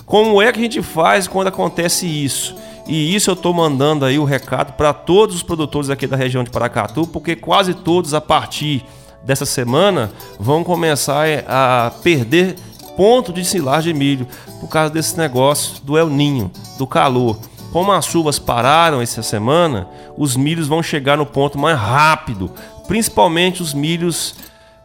Como 0.04 0.40
é 0.40 0.52
que 0.52 0.60
a 0.60 0.62
gente 0.62 0.82
faz 0.82 1.26
quando 1.26 1.48
acontece 1.48 2.06
isso? 2.06 2.54
E 2.86 3.14
isso 3.14 3.30
eu 3.30 3.34
estou 3.34 3.52
mandando 3.52 4.04
aí 4.04 4.16
o 4.18 4.24
recado 4.24 4.74
para 4.74 4.92
todos 4.92 5.34
os 5.34 5.42
produtores 5.42 5.90
aqui 5.90 6.06
da 6.06 6.16
região 6.16 6.44
de 6.44 6.50
Paracatu, 6.50 7.04
porque 7.06 7.34
quase 7.34 7.74
todos 7.74 8.14
a 8.14 8.20
partir 8.20 8.84
dessa 9.24 9.44
semana 9.44 10.12
vão 10.38 10.62
começar 10.62 11.26
a 11.48 11.90
perder 12.04 12.54
ponto 12.96 13.32
de 13.32 13.44
silagem 13.44 13.92
de 13.92 13.98
milho 13.98 14.28
por 14.60 14.68
causa 14.68 14.94
desse 14.94 15.18
negócio 15.18 15.82
do 15.82 15.98
El 15.98 16.08
Ninho, 16.08 16.50
do 16.78 16.86
calor. 16.86 17.36
Como 17.72 17.92
as 17.92 18.07
chuvas 18.07 18.38
pararam 18.38 19.00
essa 19.00 19.22
semana, 19.22 19.88
os 20.16 20.37
milhos 20.37 20.68
vão 20.68 20.83
chegar 20.83 21.16
no 21.16 21.26
ponto 21.26 21.59
mais 21.59 21.79
rápido, 21.79 22.50
principalmente 22.87 23.62
os 23.62 23.74
milhos, 23.74 24.35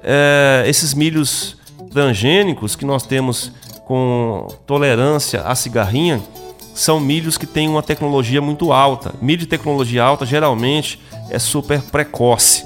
é, 0.04 0.64
esses 0.68 0.94
milhos 0.94 1.58
transgênicos 1.92 2.76
que 2.76 2.86
nós 2.86 3.04
temos 3.04 3.52
com 3.86 4.48
tolerância 4.66 5.42
à 5.42 5.56
cigarrinha 5.56 6.22
são 6.74 7.00
milhos 7.00 7.38
que 7.38 7.46
têm 7.46 7.68
uma 7.68 7.84
tecnologia 7.84 8.42
muito 8.42 8.72
alta. 8.72 9.14
Milho 9.22 9.40
de 9.40 9.46
tecnologia 9.46 10.04
alta 10.04 10.26
geralmente 10.26 11.00
é 11.30 11.38
super 11.38 11.82
precoce. 11.82 12.66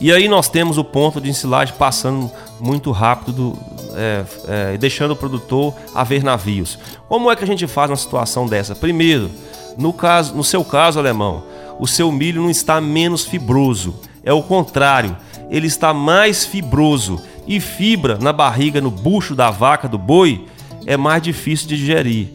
E 0.00 0.12
aí 0.12 0.28
nós 0.28 0.48
temos 0.48 0.78
o 0.78 0.84
ponto 0.84 1.20
de 1.20 1.30
ensilagem 1.30 1.74
passando 1.76 2.30
muito 2.62 2.92
rápido, 2.92 3.58
é, 3.94 4.24
é, 4.46 4.78
deixando 4.78 5.10
o 5.10 5.16
produtor 5.16 5.74
a 5.92 6.04
ver 6.04 6.22
navios. 6.22 6.78
Como 7.08 7.28
é 7.28 7.34
que 7.34 7.42
a 7.42 7.46
gente 7.46 7.66
faz 7.66 7.90
uma 7.90 7.96
situação 7.96 8.46
dessa? 8.46 8.76
Primeiro, 8.76 9.28
no, 9.76 9.92
caso, 9.92 10.32
no 10.36 10.44
seu 10.44 10.64
caso, 10.64 11.00
alemão, 11.00 11.42
o 11.80 11.88
seu 11.88 12.12
milho 12.12 12.40
não 12.40 12.50
está 12.50 12.80
menos 12.80 13.24
fibroso. 13.24 13.96
É 14.22 14.32
o 14.32 14.44
contrário, 14.44 15.16
ele 15.50 15.66
está 15.66 15.92
mais 15.92 16.44
fibroso. 16.44 17.20
E 17.44 17.58
fibra 17.58 18.16
na 18.20 18.32
barriga, 18.32 18.80
no 18.80 18.92
bucho 18.92 19.34
da 19.34 19.50
vaca, 19.50 19.88
do 19.88 19.98
boi, 19.98 20.46
é 20.86 20.96
mais 20.96 21.20
difícil 21.20 21.66
de 21.66 21.76
digerir. 21.76 22.28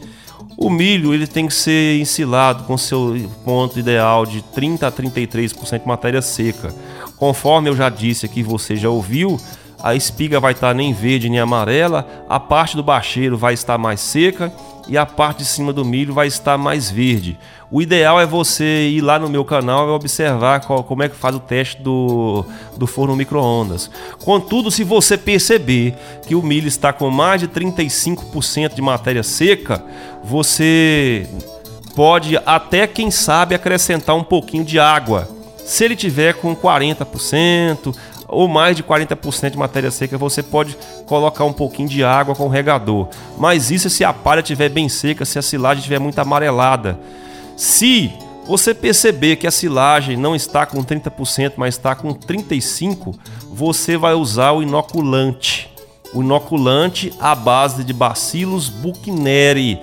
O 0.57 0.69
milho 0.69 1.13
ele 1.13 1.25
tem 1.25 1.47
que 1.47 1.53
ser 1.53 2.01
ensilado 2.01 2.65
com 2.65 2.77
seu 2.77 3.15
ponto 3.45 3.79
ideal 3.79 4.25
de 4.25 4.41
30 4.41 4.87
a 4.87 4.91
33% 4.91 5.79
de 5.79 5.87
matéria 5.87 6.21
seca. 6.21 6.73
Conforme 7.15 7.69
eu 7.69 7.75
já 7.75 7.87
disse 7.87 8.25
aqui, 8.25 8.43
você 8.43 8.75
já 8.75 8.89
ouviu, 8.89 9.39
a 9.81 9.95
espiga 9.95 10.39
vai 10.39 10.53
estar 10.53 10.73
nem 10.73 10.93
verde 10.93 11.29
nem 11.29 11.39
amarela, 11.39 12.25
a 12.27 12.39
parte 12.39 12.75
do 12.75 12.83
bacheiro 12.83 13.37
vai 13.37 13.53
estar 13.53 13.77
mais 13.77 13.99
seca 13.99 14.51
e 14.87 14.97
a 14.97 15.05
parte 15.05 15.39
de 15.39 15.45
cima 15.45 15.73
do 15.73 15.83
milho 15.83 16.13
vai 16.13 16.27
estar 16.27 16.57
mais 16.57 16.89
verde. 16.89 17.37
O 17.69 17.81
ideal 17.81 18.19
é 18.19 18.25
você 18.25 18.87
ir 18.87 19.01
lá 19.01 19.19
no 19.19 19.29
meu 19.29 19.43
canal 19.43 19.89
e 19.89 19.91
observar 19.91 20.61
qual, 20.61 20.83
como 20.83 21.03
é 21.03 21.09
que 21.09 21.15
faz 21.15 21.35
o 21.35 21.39
teste 21.39 21.81
do, 21.81 22.45
do 22.77 22.87
forno 22.87 23.15
micro-ondas. 23.15 23.91
Contudo, 24.23 24.71
se 24.71 24.85
você 24.85 25.17
perceber 25.17 25.93
que 26.25 26.33
o 26.33 26.41
milho 26.41 26.67
está 26.67 26.93
com 26.93 27.09
mais 27.09 27.41
de 27.41 27.47
35% 27.49 28.73
de 28.73 28.81
matéria 28.81 29.23
seca, 29.23 29.83
você 30.23 31.27
pode 31.93 32.37
até, 32.45 32.87
quem 32.87 33.11
sabe, 33.11 33.53
acrescentar 33.53 34.15
um 34.15 34.23
pouquinho 34.23 34.63
de 34.63 34.79
água. 34.79 35.27
Se 35.57 35.83
ele 35.83 35.97
tiver 35.97 36.35
com 36.35 36.55
40%, 36.55 37.93
ou 38.27 38.47
mais 38.47 38.75
de 38.75 38.83
40% 38.83 39.51
de 39.51 39.57
matéria 39.57 39.89
seca, 39.89 40.17
você 40.17 40.43
pode 40.43 40.77
colocar 41.05 41.45
um 41.45 41.53
pouquinho 41.53 41.87
de 41.87 42.03
água 42.03 42.35
com 42.35 42.45
o 42.45 42.49
regador. 42.49 43.07
Mas 43.37 43.71
isso 43.71 43.89
se 43.89 44.03
a 44.03 44.11
palha 44.11 44.41
estiver 44.41 44.69
bem 44.69 44.89
seca, 44.89 45.23
se 45.23 45.39
a 45.39 45.41
silagem 45.41 45.79
estiver 45.79 45.99
muito 45.99 46.19
amarelada. 46.19 46.99
Se 47.55 48.11
você 48.45 48.73
perceber 48.73 49.37
que 49.37 49.47
a 49.47 49.51
silagem 49.51 50.17
não 50.17 50.35
está 50.35 50.65
com 50.65 50.83
30%, 50.83 51.53
mas 51.55 51.75
está 51.75 51.95
com 51.95 52.13
35%, 52.13 53.15
você 53.51 53.97
vai 53.97 54.13
usar 54.13 54.51
o 54.51 54.61
inoculante. 54.61 55.73
O 56.13 56.21
inoculante 56.21 57.13
à 57.19 57.33
base 57.33 57.83
de 57.83 57.93
Bacillus 57.93 58.69
buchneri. 58.69 59.79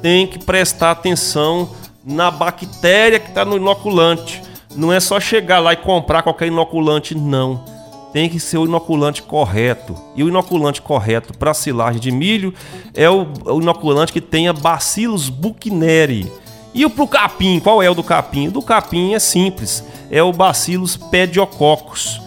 Tem 0.00 0.26
que 0.26 0.38
prestar 0.38 0.92
atenção 0.92 1.70
na 2.04 2.30
bactéria 2.30 3.18
que 3.18 3.28
está 3.28 3.44
no 3.44 3.56
inoculante. 3.56 4.42
Não 4.76 4.92
é 4.92 5.00
só 5.00 5.18
chegar 5.18 5.58
lá 5.58 5.72
e 5.72 5.76
comprar 5.76 6.22
qualquer 6.22 6.46
inoculante, 6.46 7.14
não 7.16 7.67
tem 8.12 8.28
que 8.28 8.40
ser 8.40 8.58
o 8.58 8.64
inoculante 8.64 9.22
correto. 9.22 9.94
E 10.16 10.22
o 10.22 10.28
inoculante 10.28 10.80
correto 10.80 11.36
para 11.36 11.54
silagem 11.54 12.00
de 12.00 12.10
milho 12.10 12.54
é 12.94 13.08
o, 13.08 13.26
o 13.44 13.60
inoculante 13.60 14.12
que 14.12 14.20
tenha 14.20 14.52
Bacillus 14.52 15.28
buchneri. 15.28 16.30
E 16.74 16.84
o 16.84 16.90
pro 16.90 17.06
capim, 17.06 17.58
qual 17.60 17.82
é 17.82 17.90
o 17.90 17.94
do 17.94 18.02
capim? 18.02 18.48
O 18.48 18.52
do 18.52 18.62
capim 18.62 19.14
é 19.14 19.18
simples, 19.18 19.82
é 20.10 20.22
o 20.22 20.32
Bacillus 20.32 20.96
pediococcus. 20.96 22.20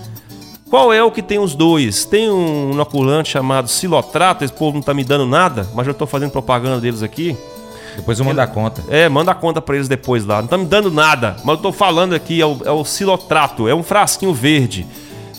Qual 0.70 0.94
é 0.94 1.04
o 1.04 1.12
que 1.12 1.22
tem 1.22 1.38
os 1.38 1.54
dois? 1.54 2.06
Tem 2.06 2.30
um 2.30 2.72
inoculante 2.72 3.30
chamado 3.30 3.68
Silotrato, 3.68 4.44
esse 4.44 4.54
povo 4.54 4.76
não 4.76 4.82
tá 4.82 4.94
me 4.94 5.04
dando 5.04 5.26
nada, 5.26 5.68
mas 5.74 5.86
eu 5.86 5.94
tô 5.94 6.08
fazendo 6.08 6.32
propaganda 6.32 6.80
deles 6.80 7.04
aqui. 7.04 7.36
Depois 7.96 8.20
eu 8.20 8.26
mando 8.26 8.40
a 8.40 8.48
conta. 8.48 8.82
É, 8.90 9.10
manda 9.10 9.32
a 9.32 9.36
conta 9.36 9.62
para 9.62 9.76
eles 9.76 9.90
depois 9.90 10.26
lá. 10.26 10.42
Não 10.42 10.48
tá 10.48 10.58
me 10.58 10.66
dando 10.66 10.90
nada, 10.90 11.36
mas 11.44 11.58
eu 11.58 11.62
tô 11.62 11.72
falando 11.74 12.14
aqui, 12.14 12.42
é 12.42 12.46
o, 12.46 12.58
é 12.64 12.72
o 12.72 12.86
Silotrato, 12.86 13.68
é 13.68 13.76
um 13.76 13.84
frasquinho 13.84 14.34
verde. 14.34 14.88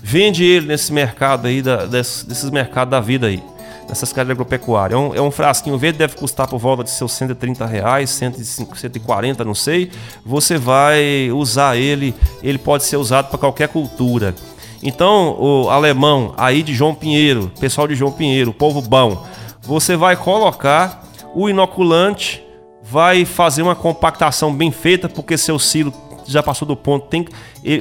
Vende 0.03 0.45
ele 0.45 0.67
nesse 0.67 0.93
mercado 0.93 1.47
aí, 1.47 1.63
da, 1.63 1.87
desses, 1.87 2.25
desses 2.25 2.51
mercados 2.51 2.91
da 2.91 3.01
vida 3.01 3.29
aí, 3.29 3.41
nessas 3.89 4.13
casas 4.13 4.27
de 4.27 4.33
agropecuária. 4.33 4.95
É 4.95 4.99
um, 4.99 5.15
é 5.15 5.23
um 5.23 5.31
frasquinho 5.31 5.79
verde, 5.79 5.99
deve 5.99 6.17
custar 6.17 6.49
por 6.49 6.59
volta 6.59 6.83
de 6.83 6.91
seus 6.91 7.13
130 7.13 7.65
reais, 7.65 8.11
150, 8.11 8.75
140, 8.75 9.45
não 9.45 9.55
sei. 9.55 9.93
Você 10.27 10.59
vai 10.59 11.31
usar 11.31 11.77
ele, 11.77 12.13
ele 12.43 12.59
pode 12.59 12.83
ser 12.83 12.97
usado 12.97 13.29
para 13.29 13.39
qualquer 13.39 13.69
cultura. 13.69 14.35
Então, 14.83 15.37
o 15.39 15.71
alemão 15.71 16.35
aí 16.37 16.65
de 16.65 16.75
João 16.75 16.93
Pinheiro, 16.93 17.53
pessoal 17.61 17.87
de 17.87 17.95
João 17.95 18.11
Pinheiro, 18.11 18.53
povo 18.53 18.83
bom, 18.83 19.25
você 19.63 19.97
vai 19.97 20.17
colocar 20.17 21.05
o 21.33 21.49
inoculante, 21.49 22.43
vai 22.83 23.25
fazer 23.25 23.63
uma 23.63 23.77
compactação 23.77 24.53
bem 24.53 24.73
feita, 24.73 25.09
porque 25.09 25.39
seu 25.39 25.57
silo 25.61 25.95
já 26.27 26.43
passou 26.43 26.67
do 26.67 26.77
ponto, 26.77 27.07
tem, 27.07 27.27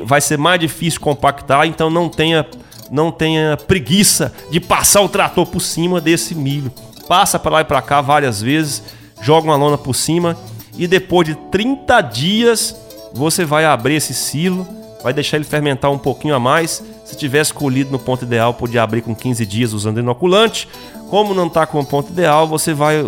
vai 0.06 0.22
ser 0.22 0.38
mais 0.38 0.60
difícil 0.60 1.00
compactar, 1.00 1.66
então 1.66 1.90
não 1.90 2.10
tenha, 2.10 2.46
não 2.90 3.12
tenha 3.12 3.58
preguiça 3.58 4.34
de 4.52 4.60
passar 4.60 5.02
o 5.02 5.10
trator 5.10 5.46
por 5.46 5.60
cima 5.60 6.00
desse 6.00 6.36
milho. 6.36 6.72
Passa 7.08 7.40
para 7.40 7.52
lá 7.52 7.62
e 7.62 7.66
para 7.66 7.82
cá 7.82 8.02
várias 8.02 8.42
vezes, 8.42 8.84
joga 9.22 9.48
uma 9.48 9.56
lona 9.56 9.78
por 9.78 9.94
cima 9.94 10.38
e 10.78 10.88
depois 10.88 11.28
de 11.28 11.36
30 11.36 12.02
dias 12.02 12.76
você 13.14 13.44
vai 13.44 13.66
abrir 13.66 13.96
esse 13.96 14.14
silo, 14.14 14.68
vai 15.04 15.14
deixar 15.14 15.38
ele 15.38 15.46
fermentar 15.46 15.92
um 15.92 15.98
pouquinho 15.98 16.36
a 16.36 16.40
mais. 16.40 16.82
Se 17.04 17.18
tivesse 17.18 17.54
colhido 17.54 17.92
no 17.92 18.00
ponto 18.00 18.24
ideal, 18.24 18.54
podia 18.54 18.84
abrir 18.84 19.02
com 19.02 19.14
15 19.14 19.46
dias 19.46 19.74
usando 19.74 20.00
inoculante. 20.00 20.68
Como 21.10 21.34
não 21.34 21.48
está 21.48 21.66
com 21.66 21.80
o 21.82 21.86
ponto 21.86 22.10
ideal, 22.12 22.48
você 22.48 22.74
vai 22.74 23.04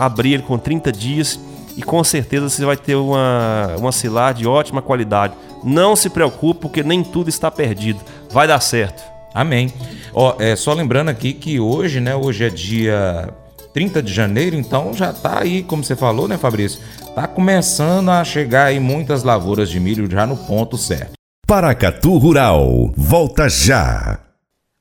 abrir 0.00 0.34
ele 0.34 0.42
com 0.44 0.56
30 0.56 0.92
dias 0.92 1.40
e 1.76 1.82
com 1.82 2.02
certeza 2.04 2.48
você 2.48 2.64
vai 2.64 2.76
ter 2.76 2.94
uma, 2.94 3.74
uma 3.78 3.92
cilar 3.92 4.34
de 4.34 4.46
ótima 4.46 4.82
qualidade. 4.82 5.34
Não 5.64 5.94
se 5.94 6.10
preocupe, 6.10 6.60
porque 6.60 6.82
nem 6.82 7.02
tudo 7.02 7.28
está 7.28 7.50
perdido. 7.50 8.00
Vai 8.30 8.46
dar 8.46 8.60
certo. 8.60 9.02
Amém. 9.34 9.72
Ó, 10.12 10.36
é, 10.38 10.54
só 10.56 10.72
lembrando 10.72 11.08
aqui 11.08 11.32
que 11.32 11.58
hoje, 11.58 12.00
né? 12.00 12.14
Hoje 12.14 12.44
é 12.44 12.50
dia 12.50 13.32
30 13.72 14.02
de 14.02 14.12
janeiro, 14.12 14.56
então 14.56 14.92
já 14.92 15.12
tá 15.12 15.40
aí, 15.40 15.62
como 15.62 15.82
você 15.82 15.96
falou, 15.96 16.28
né, 16.28 16.36
Fabrício? 16.36 16.80
Tá 17.14 17.26
começando 17.26 18.10
a 18.10 18.22
chegar 18.24 18.66
aí 18.66 18.78
muitas 18.78 19.22
lavouras 19.22 19.70
de 19.70 19.80
milho 19.80 20.10
já 20.10 20.26
no 20.26 20.36
ponto 20.36 20.76
certo. 20.76 21.12
Paracatu 21.46 22.16
Rural, 22.18 22.92
volta 22.96 23.48
já. 23.48 24.20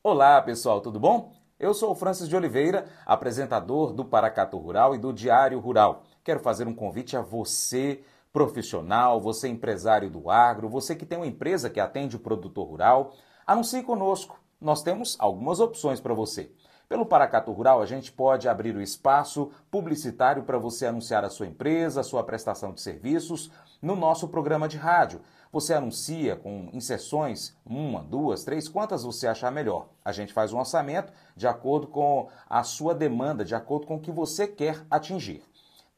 Olá, 0.03 0.41
pessoal, 0.41 0.81
tudo 0.81 0.99
bom? 0.99 1.31
Eu 1.59 1.73
sou 1.73 1.91
o 1.91 1.95
Francis 1.95 2.27
de 2.27 2.35
Oliveira, 2.35 2.85
apresentador 3.05 3.93
do 3.93 4.03
Paracatu 4.03 4.57
Rural 4.57 4.95
e 4.95 4.97
do 4.97 5.13
Diário 5.13 5.59
Rural. 5.59 6.03
Quero 6.23 6.39
fazer 6.39 6.67
um 6.67 6.75
convite 6.75 7.17
a 7.17 7.21
você, 7.21 8.03
profissional, 8.31 9.19
você 9.19 9.47
empresário 9.47 10.09
do 10.09 10.29
agro, 10.29 10.69
você 10.69 10.95
que 10.95 11.05
tem 11.05 11.17
uma 11.17 11.27
empresa 11.27 11.69
que 11.69 11.79
atende 11.79 12.15
o 12.15 12.19
produtor 12.19 12.67
rural, 12.67 13.13
anuncie 13.45 13.81
conosco. 13.81 14.39
Nós 14.59 14.83
temos 14.83 15.15
algumas 15.19 15.59
opções 15.59 15.99
para 15.99 16.13
você. 16.13 16.51
Pelo 16.87 17.05
Paracato 17.05 17.51
Rural, 17.51 17.81
a 17.81 17.85
gente 17.85 18.11
pode 18.11 18.47
abrir 18.47 18.75
o 18.75 18.81
espaço 18.81 19.49
publicitário 19.71 20.43
para 20.43 20.57
você 20.57 20.85
anunciar 20.85 21.23
a 21.23 21.29
sua 21.29 21.47
empresa, 21.47 22.01
a 22.01 22.03
sua 22.03 22.23
prestação 22.23 22.73
de 22.73 22.81
serviços 22.81 23.49
no 23.81 23.95
nosso 23.95 24.27
programa 24.27 24.67
de 24.67 24.77
rádio. 24.77 25.21
Você 25.51 25.73
anuncia 25.73 26.35
com 26.35 26.69
inserções, 26.71 27.57
uma, 27.65 28.03
duas, 28.03 28.43
três, 28.43 28.69
quantas 28.69 29.03
você 29.03 29.25
achar 29.25 29.51
melhor. 29.51 29.87
A 30.03 30.11
gente 30.11 30.33
faz 30.33 30.53
um 30.53 30.59
orçamento 30.59 31.11
de 31.35 31.47
acordo 31.47 31.87
com 31.87 32.29
a 32.49 32.61
sua 32.61 32.93
demanda, 32.93 33.43
de 33.43 33.55
acordo 33.55 33.87
com 33.87 33.95
o 33.95 33.99
que 33.99 34.11
você 34.11 34.45
quer 34.45 34.85
atingir. 34.91 35.43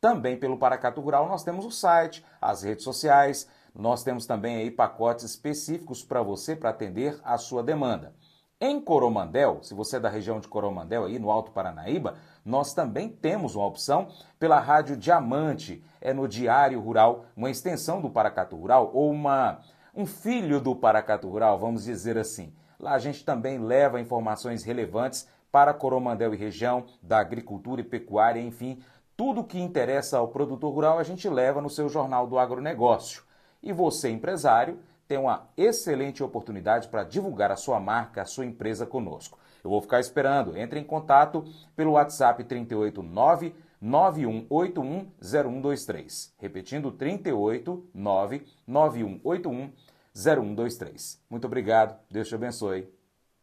Também 0.03 0.35
pelo 0.35 0.57
Paracato 0.57 0.99
Rural 0.99 1.29
nós 1.29 1.45
temos 1.45 1.63
o 1.63 1.71
site, 1.71 2.25
as 2.41 2.61
redes 2.61 2.83
sociais, 2.83 3.47
nós 3.73 4.03
temos 4.03 4.25
também 4.25 4.57
aí 4.57 4.69
pacotes 4.69 5.23
específicos 5.23 6.03
para 6.03 6.21
você 6.21 6.57
para 6.57 6.71
atender 6.71 7.17
a 7.23 7.37
sua 7.37 7.63
demanda. 7.63 8.13
Em 8.59 8.81
Coromandel, 8.81 9.59
se 9.61 9.73
você 9.73 9.95
é 9.95 9.99
da 10.01 10.09
região 10.09 10.41
de 10.41 10.47
Coromandel 10.49 11.05
aí 11.05 11.17
no 11.17 11.31
Alto 11.31 11.51
Paranaíba, 11.51 12.15
nós 12.43 12.73
também 12.73 13.07
temos 13.07 13.55
uma 13.55 13.65
opção 13.65 14.09
pela 14.37 14.59
Rádio 14.59 14.97
Diamante, 14.97 15.81
é 16.01 16.11
no 16.11 16.27
Diário 16.27 16.81
Rural, 16.81 17.23
uma 17.33 17.49
extensão 17.49 18.01
do 18.01 18.09
Paracato 18.09 18.57
Rural 18.57 18.91
ou 18.93 19.09
uma 19.09 19.61
um 19.95 20.05
filho 20.05 20.59
do 20.59 20.75
Paracato 20.75 21.29
Rural, 21.29 21.57
vamos 21.57 21.85
dizer 21.85 22.17
assim. 22.17 22.53
Lá 22.77 22.91
a 22.91 22.99
gente 22.99 23.23
também 23.23 23.57
leva 23.57 24.01
informações 24.01 24.65
relevantes 24.65 25.29
para 25.53 25.71
Coromandel 25.71 26.33
e 26.33 26.37
região, 26.37 26.87
da 26.99 27.19
agricultura 27.19 27.79
e 27.79 27.83
pecuária, 27.83 28.41
enfim, 28.41 28.81
tudo 29.15 29.43
que 29.43 29.59
interessa 29.59 30.17
ao 30.17 30.27
produtor 30.27 30.73
rural 30.73 30.99
a 30.99 31.03
gente 31.03 31.29
leva 31.29 31.61
no 31.61 31.69
seu 31.69 31.87
Jornal 31.87 32.27
do 32.27 32.37
Agronegócio. 32.39 33.23
E 33.61 33.71
você, 33.71 34.09
empresário, 34.09 34.79
tem 35.07 35.17
uma 35.17 35.47
excelente 35.55 36.23
oportunidade 36.23 36.87
para 36.87 37.03
divulgar 37.03 37.51
a 37.51 37.55
sua 37.55 37.79
marca, 37.79 38.21
a 38.21 38.25
sua 38.25 38.45
empresa 38.45 38.85
conosco. 38.85 39.37
Eu 39.63 39.69
vou 39.69 39.81
ficar 39.81 39.99
esperando. 39.99 40.57
Entre 40.57 40.79
em 40.79 40.83
contato 40.83 41.45
pelo 41.75 41.91
WhatsApp 41.91 42.43
389 42.43 43.55
9181 43.79 45.07
0123. 45.21 46.33
Repetindo 46.37 46.91
389 46.91 48.45
9181 48.67 49.71
0123. 50.13 51.21
Muito 51.29 51.47
obrigado. 51.47 51.97
Deus 52.09 52.27
te 52.27 52.35
abençoe. 52.35 52.89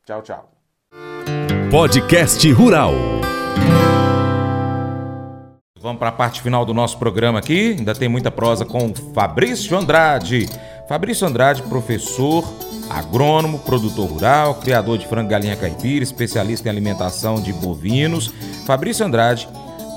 Tchau, 0.04 0.22
tchau. 0.22 0.50
Podcast 1.70 2.50
Rural. 2.52 2.92
Vamos 5.82 5.98
para 5.98 6.10
a 6.10 6.12
parte 6.12 6.42
final 6.42 6.66
do 6.66 6.74
nosso 6.74 6.98
programa 6.98 7.38
aqui. 7.38 7.74
Ainda 7.78 7.94
tem 7.94 8.06
muita 8.06 8.30
prosa 8.30 8.66
com 8.66 8.92
Fabrício 9.14 9.74
Andrade. 9.78 10.46
Fabrício 10.86 11.26
Andrade, 11.26 11.62
professor, 11.62 12.44
agrônomo, 12.90 13.58
produtor 13.60 14.10
rural, 14.10 14.56
criador 14.56 14.98
de 14.98 15.06
frango 15.06 15.30
galinha 15.30 15.56
caipira, 15.56 16.04
especialista 16.04 16.68
em 16.68 16.70
alimentação 16.70 17.40
de 17.40 17.50
bovinos. 17.54 18.30
Fabrício 18.66 19.06
Andrade, 19.06 19.48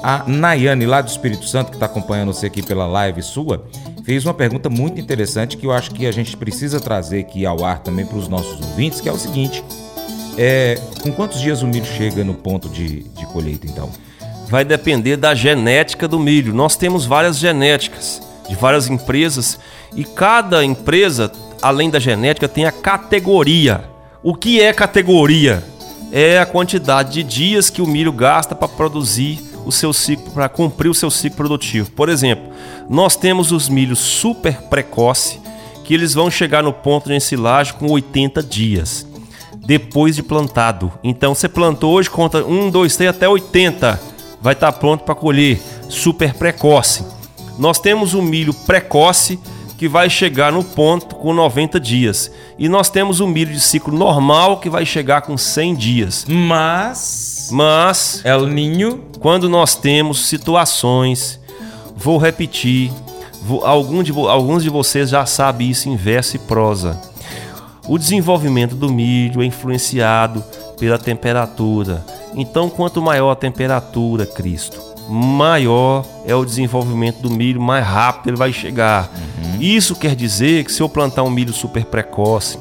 a 0.02 0.24
Nayane 0.26 0.86
lá 0.86 1.02
do 1.02 1.10
Espírito 1.10 1.46
Santo, 1.46 1.72
que 1.72 1.76
está 1.76 1.88
acompanhando 1.88 2.34
você 2.34 2.46
aqui 2.46 2.64
pela 2.64 2.88
live 2.88 3.22
sua, 3.22 3.68
fez 4.06 4.24
uma 4.24 4.34
pergunta 4.34 4.70
muito 4.70 5.02
interessante 5.02 5.58
que 5.58 5.66
eu 5.66 5.74
acho 5.74 5.92
que 5.92 6.06
a 6.06 6.12
gente 6.14 6.38
precisa 6.38 6.80
trazer 6.80 7.20
aqui 7.20 7.46
ao 7.46 7.66
ar 7.66 7.80
também 7.80 8.06
para 8.06 8.18
os 8.18 8.30
nossos 8.30 8.62
ouvintes, 8.62 9.02
que 9.02 9.10
é 9.10 9.12
o 9.12 9.20
seguinte: 9.20 9.62
é, 10.38 10.80
com 11.02 11.12
quantos 11.12 11.42
dias 11.42 11.62
o 11.62 11.68
milho 11.68 11.86
chega 11.86 12.24
no 12.24 12.36
ponto 12.36 12.70
de, 12.70 13.04
de 13.04 13.26
colheita, 13.26 13.68
então? 13.68 13.90
Vai 14.54 14.64
depender 14.64 15.18
da 15.18 15.34
genética 15.34 16.08
do 16.08 16.20
milho. 16.20 16.54
Nós 16.54 16.76
temos 16.76 17.08
várias 17.08 17.40
genéticas 17.40 18.22
de 18.48 18.56
várias 18.56 18.88
empresas 18.88 19.58
e 19.96 20.04
cada 20.04 20.64
empresa, 20.64 21.32
além 21.60 21.90
da 21.90 21.98
genética, 21.98 22.48
tem 22.48 22.64
a 22.64 22.72
categoria. 22.72 23.84
O 24.22 24.36
que 24.36 24.62
é 24.62 24.72
categoria? 24.72 25.64
É 26.12 26.38
a 26.38 26.46
quantidade 26.46 27.14
de 27.14 27.24
dias 27.24 27.72
que 27.72 27.82
o 27.82 27.88
milho 27.88 28.12
gasta 28.12 28.54
para 28.54 28.68
produzir 28.68 29.40
o 29.66 29.72
seu 29.72 29.92
ciclo, 29.92 30.32
para 30.32 30.48
cumprir 30.48 30.90
o 30.90 30.94
seu 30.94 31.10
ciclo 31.10 31.38
produtivo. 31.38 31.90
Por 31.90 32.08
exemplo, 32.08 32.54
nós 32.88 33.16
temos 33.16 33.52
os 33.52 33.68
milhos 33.68 33.98
super 33.98 34.62
precoce, 34.70 35.42
que 35.84 35.96
eles 35.96 36.14
vão 36.14 36.30
chegar 36.30 36.62
no 36.62 36.72
ponto 36.72 37.10
de 37.10 37.16
ensilagem 37.16 37.74
com 37.74 37.90
80 37.90 38.44
dias 38.44 39.08
depois 39.66 40.16
de 40.16 40.22
plantado. 40.22 40.94
Então 41.04 41.34
você 41.34 41.50
plantou 41.50 41.94
hoje, 41.94 42.08
conta 42.08 42.46
1, 42.46 42.70
2, 42.70 42.96
3 42.96 43.10
até 43.10 43.28
80 43.28 44.13
vai 44.44 44.54
estar 44.54 44.74
tá 44.74 44.78
pronto 44.78 45.06
para 45.06 45.16
colher, 45.16 45.60
super 45.90 46.34
precoce. 46.34 47.06
Nós 47.58 47.80
temos 47.80 48.14
o 48.14 48.22
milho 48.22 48.54
precoce 48.54 49.40
que 49.78 49.88
vai 49.88 50.10
chegar 50.10 50.52
no 50.52 50.64
ponto 50.64 51.16
com 51.16 51.34
90 51.34 51.80
dias. 51.80 52.30
E 52.60 52.68
nós 52.68 52.90
temos 52.90 53.22
o 53.22 53.28
milho 53.28 53.54
de 53.54 53.60
ciclo 53.60 53.98
normal 53.98 54.60
que 54.60 54.70
vai 54.70 54.86
chegar 54.86 55.22
com 55.22 55.38
100 55.38 55.76
dias. 55.76 56.26
Mas 56.28 57.50
mas 57.52 58.22
El 58.24 58.48
Ninho, 58.48 59.04
quando 59.20 59.50
nós 59.50 59.76
temos 59.76 60.26
situações, 60.26 61.40
vou 61.96 62.18
repetir, 62.18 62.92
vou, 63.42 63.66
algum 63.66 64.02
de, 64.02 64.12
alguns 64.12 64.64
de 64.64 64.70
vocês 64.70 65.10
já 65.10 65.26
sabem 65.26 65.70
isso 65.70 65.90
em 65.90 65.96
verso 65.96 66.36
e 66.36 66.40
prosa. 66.40 67.00
O 67.88 67.98
desenvolvimento 67.98 68.76
do 68.76 68.92
milho 68.92 69.42
é 69.42 69.46
influenciado 69.46 70.44
pela 70.80 70.98
temperatura, 70.98 72.04
então, 72.36 72.70
quanto 72.70 73.02
maior 73.02 73.32
a 73.32 73.36
temperatura, 73.36 74.26
Cristo, 74.26 74.82
maior 75.10 76.06
é 76.26 76.36
o 76.36 76.46
desenvolvimento 76.46 77.22
do 77.22 77.30
milho, 77.30 77.62
mais 77.62 77.86
rápido 77.86 78.30
ele 78.30 78.38
vai 78.38 78.52
chegar. 78.52 79.12
Uhum. 79.16 79.62
Isso 79.62 79.96
quer 79.96 80.16
dizer 80.16 80.66
que 80.66 80.72
se 80.72 80.82
eu 80.82 80.90
plantar 80.90 81.24
um 81.24 81.30
milho 81.30 81.54
super 81.54 81.86
precoce, 81.86 82.58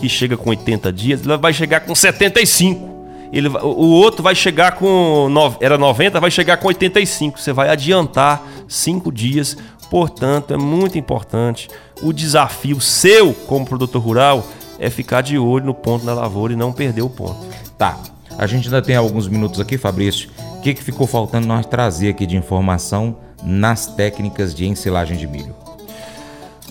que 0.00 0.08
chega 0.08 0.36
com 0.36 0.50
80 0.50 0.92
dias, 0.92 1.20
ele 1.24 1.36
vai 1.36 1.52
chegar 1.52 1.80
com 1.80 1.94
75. 1.94 2.90
Ele, 3.32 3.48
o 3.48 3.86
outro 3.86 4.22
vai 4.22 4.34
chegar 4.34 4.72
com. 4.72 5.28
Era 5.60 5.78
90, 5.78 6.20
vai 6.20 6.30
chegar 6.30 6.58
com 6.58 6.68
85. 6.68 7.40
Você 7.40 7.52
vai 7.52 7.70
adiantar 7.70 8.42
5 8.68 9.10
dias. 9.10 9.56
Portanto, 9.90 10.52
é 10.52 10.56
muito 10.56 10.98
importante. 10.98 11.68
O 12.02 12.12
desafio 12.12 12.80
seu, 12.80 13.32
como 13.32 13.64
produtor 13.64 14.02
rural, 14.02 14.44
é 14.78 14.90
ficar 14.90 15.22
de 15.22 15.38
olho 15.38 15.66
no 15.66 15.74
ponto 15.74 16.04
da 16.04 16.12
lavoura 16.12 16.52
e 16.52 16.56
não 16.56 16.72
perder 16.72 17.02
o 17.02 17.08
ponto. 17.08 17.46
Tá. 17.78 17.98
A 18.38 18.46
gente 18.46 18.66
ainda 18.66 18.82
tem 18.82 18.96
alguns 18.96 19.28
minutos 19.28 19.60
aqui, 19.60 19.76
Fabrício. 19.76 20.30
O 20.56 20.60
que, 20.60 20.74
que 20.74 20.82
ficou 20.82 21.06
faltando 21.06 21.46
nós 21.46 21.66
trazer 21.66 22.08
aqui 22.10 22.26
de 22.26 22.36
informação 22.36 23.16
nas 23.42 23.86
técnicas 23.86 24.54
de 24.54 24.66
ensilagem 24.66 25.16
de 25.16 25.26
milho? 25.26 25.54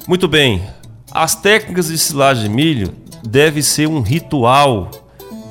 Muito 0.08 0.28
bem. 0.28 0.62
As 1.12 1.36
técnicas 1.36 1.88
de 1.88 1.93
ensilagem 1.93 2.43
de 2.43 2.50
milho 2.50 2.93
deve 3.24 3.62
ser 3.62 3.88
um 3.88 4.02
ritual 4.02 4.89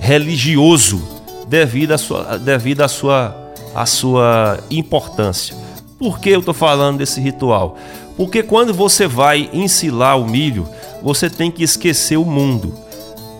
religioso 0.01 1.03
devido 1.47 1.93
à 1.93 1.99
sua, 1.99 2.39
devido 2.39 2.81
à 2.81 2.89
sua, 2.89 3.53
à 3.75 3.87
sua 3.87 4.59
importância. 4.71 5.55
Por 5.99 6.19
que 6.19 6.31
eu 6.31 6.41
estou 6.41 6.55
falando 6.55 6.99
desse 6.99 7.21
ritual? 7.21 7.77
Porque 8.17 8.43
quando 8.43 8.73
você 8.73 9.07
vai 9.07 9.51
ensilar 9.53 10.19
o 10.19 10.27
milho, 10.27 10.67
você 11.03 11.29
tem 11.29 11.51
que 11.51 11.63
esquecer 11.63 12.17
o 12.17 12.25
mundo 12.25 12.75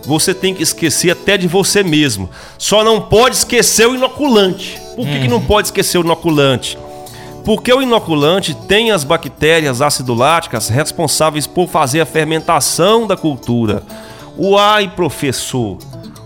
você 0.05 0.33
tem 0.33 0.53
que 0.53 0.63
esquecer 0.63 1.11
até 1.11 1.37
de 1.37 1.47
você 1.47 1.83
mesmo. 1.83 2.29
Só 2.57 2.83
não 2.83 3.01
pode 3.01 3.35
esquecer 3.35 3.87
o 3.87 3.95
inoculante. 3.95 4.79
Por 4.95 5.05
que, 5.05 5.21
que 5.21 5.27
não 5.27 5.41
pode 5.41 5.67
esquecer 5.67 5.97
o 5.97 6.03
inoculante? 6.03 6.77
Porque 7.43 7.73
o 7.73 7.81
inoculante 7.81 8.53
tem 8.53 8.91
as 8.91 9.03
bactérias 9.03 9.81
acidoláticas 9.81 10.69
responsáveis 10.69 11.47
por 11.47 11.67
fazer 11.67 12.01
a 12.01 12.05
fermentação 12.05 13.07
da 13.07 13.17
cultura. 13.17 13.83
Uai, 14.37 14.89
professor, 14.95 15.77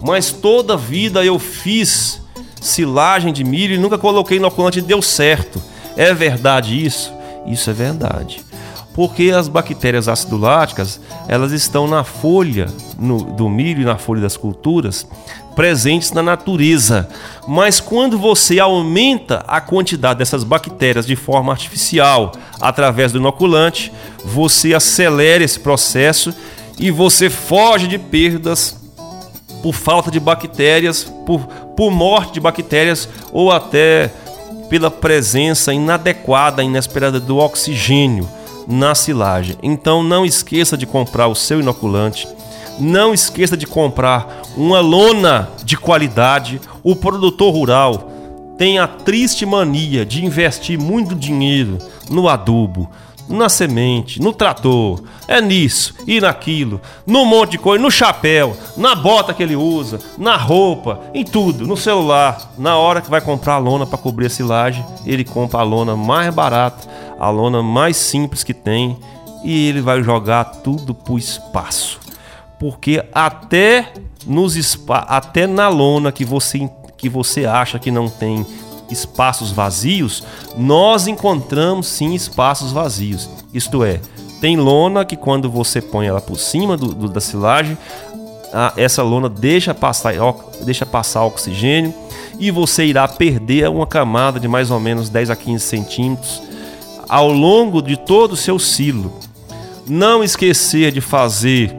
mas 0.01 0.31
toda 0.31 0.77
vida 0.77 1.23
eu 1.23 1.39
fiz 1.39 2.21
silagem 2.59 3.31
de 3.31 3.43
milho 3.43 3.75
e 3.75 3.77
nunca 3.77 3.97
coloquei 3.97 4.37
inoculante 4.37 4.79
e 4.79 4.81
deu 4.81 5.01
certo. 5.01 5.61
É 5.95 6.13
verdade 6.13 6.83
isso? 6.85 7.13
Isso 7.45 7.69
é 7.69 7.73
verdade 7.73 8.45
porque 8.95 9.29
as 9.29 9.49
bactérias 9.49 10.07
acidoláticas 10.07 11.01
elas 11.27 11.51
estão 11.51 11.85
na 11.85 12.05
folha 12.05 12.67
no, 12.97 13.17
do 13.23 13.49
milho 13.49 13.81
e 13.81 13.85
na 13.85 13.97
folha 13.97 14.21
das 14.21 14.37
culturas 14.37 15.05
presentes 15.53 16.11
na 16.11 16.23
natureza. 16.23 17.07
Mas 17.47 17.79
quando 17.79 18.17
você 18.17 18.59
aumenta 18.59 19.43
a 19.47 19.61
quantidade 19.61 20.19
dessas 20.19 20.43
bactérias 20.43 21.05
de 21.05 21.15
forma 21.15 21.51
artificial 21.51 22.31
através 22.59 23.11
do 23.11 23.19
inoculante, 23.19 23.91
você 24.23 24.73
acelera 24.73 25.43
esse 25.43 25.59
processo 25.59 26.33
e 26.79 26.89
você 26.89 27.29
foge 27.29 27.87
de 27.87 27.97
perdas 27.97 28.77
por 29.61 29.73
falta 29.73 30.11
de 30.11 30.19
bactérias, 30.19 31.03
por, 31.25 31.41
por 31.75 31.91
morte 31.91 32.33
de 32.33 32.39
bactérias 32.39 33.09
ou 33.31 33.51
até 33.51 34.11
pela 34.69 34.91
presença 34.91 35.73
inadequada, 35.73 36.63
inesperada 36.63 37.19
do 37.19 37.37
oxigênio 37.37 38.27
na 38.67 38.95
silagem. 38.95 39.57
Então 39.61 40.03
não 40.03 40.25
esqueça 40.25 40.77
de 40.77 40.85
comprar 40.85 41.27
o 41.27 41.35
seu 41.35 41.59
inoculante. 41.59 42.27
Não 42.79 43.13
esqueça 43.13 43.55
de 43.55 43.65
comprar 43.65 44.41
uma 44.57 44.79
lona 44.79 45.49
de 45.63 45.77
qualidade. 45.77 46.59
O 46.83 46.95
produtor 46.95 47.53
rural 47.53 48.11
tem 48.57 48.79
a 48.79 48.87
triste 48.87 49.45
mania 49.45 50.05
de 50.05 50.25
investir 50.25 50.79
muito 50.79 51.15
dinheiro 51.15 51.77
no 52.09 52.29
adubo, 52.29 52.89
na 53.27 53.49
semente, 53.49 54.21
no 54.21 54.31
trator, 54.31 55.01
é 55.27 55.41
nisso 55.41 55.93
e 56.05 56.21
naquilo, 56.21 56.79
no 57.05 57.25
monte 57.25 57.51
de 57.51 57.57
coisa, 57.57 57.83
no 57.83 57.89
chapéu, 57.89 58.55
na 58.77 58.95
bota 58.95 59.33
que 59.33 59.41
ele 59.41 59.55
usa, 59.55 59.99
na 60.17 60.37
roupa, 60.37 61.01
em 61.13 61.23
tudo, 61.23 61.65
no 61.65 61.75
celular. 61.75 62.53
Na 62.57 62.77
hora 62.77 63.01
que 63.01 63.09
vai 63.09 63.21
comprar 63.21 63.55
a 63.55 63.59
lona 63.59 63.85
para 63.85 63.97
cobrir 63.97 64.27
a 64.27 64.29
silagem, 64.29 64.85
ele 65.05 65.23
compra 65.23 65.59
a 65.59 65.63
lona 65.63 65.95
mais 65.95 66.33
barata, 66.33 66.87
a 67.19 67.29
lona 67.29 67.63
mais 67.63 67.97
simples 67.97 68.43
que 68.43 68.53
tem 68.53 68.97
e 69.43 69.69
ele 69.69 69.81
vai 69.81 70.01
jogar 70.03 70.43
tudo 70.45 70.93
pro 70.93 71.17
espaço. 71.17 71.99
Porque 72.59 73.03
até 73.13 73.93
nos 74.25 74.55
até 74.89 75.45
na 75.45 75.67
lona 75.67 76.11
que 76.11 76.25
você 76.25 76.69
que 76.97 77.09
você 77.09 77.45
acha 77.45 77.77
que 77.77 77.91
não 77.91 78.09
tem 78.09 78.45
espaços 78.89 79.51
vazios, 79.51 80.23
nós 80.57 81.07
encontramos 81.07 81.87
sim 81.87 82.13
espaços 82.13 82.71
vazios. 82.71 83.29
Isto 83.53 83.83
é, 83.83 83.99
tem 84.41 84.57
lona 84.57 85.05
que 85.05 85.15
quando 85.15 85.49
você 85.49 85.81
põe 85.81 86.07
ela 86.07 86.21
por 86.21 86.37
cima 86.37 86.77
do, 86.77 86.93
do 86.93 87.09
da 87.09 87.19
silagem, 87.19 87.77
a, 88.53 88.73
essa 88.77 89.03
lona 89.03 89.27
deixa 89.27 89.73
passar, 89.73 90.13
deixa 90.63 90.85
passar 90.85 91.25
oxigênio 91.25 91.93
e 92.39 92.51
você 92.51 92.85
irá 92.85 93.07
perder 93.07 93.69
uma 93.69 93.87
camada 93.87 94.39
de 94.39 94.47
mais 94.47 94.71
ou 94.71 94.79
menos 94.79 95.09
10 95.09 95.29
a 95.29 95.35
15 95.35 95.63
centímetros 95.63 96.41
ao 97.07 97.31
longo 97.31 97.81
de 97.81 97.97
todo 97.97 98.33
o 98.33 98.37
seu 98.37 98.57
silo. 98.57 99.13
Não 99.87 100.23
esquecer 100.23 100.91
de 100.91 101.01
fazer 101.01 101.75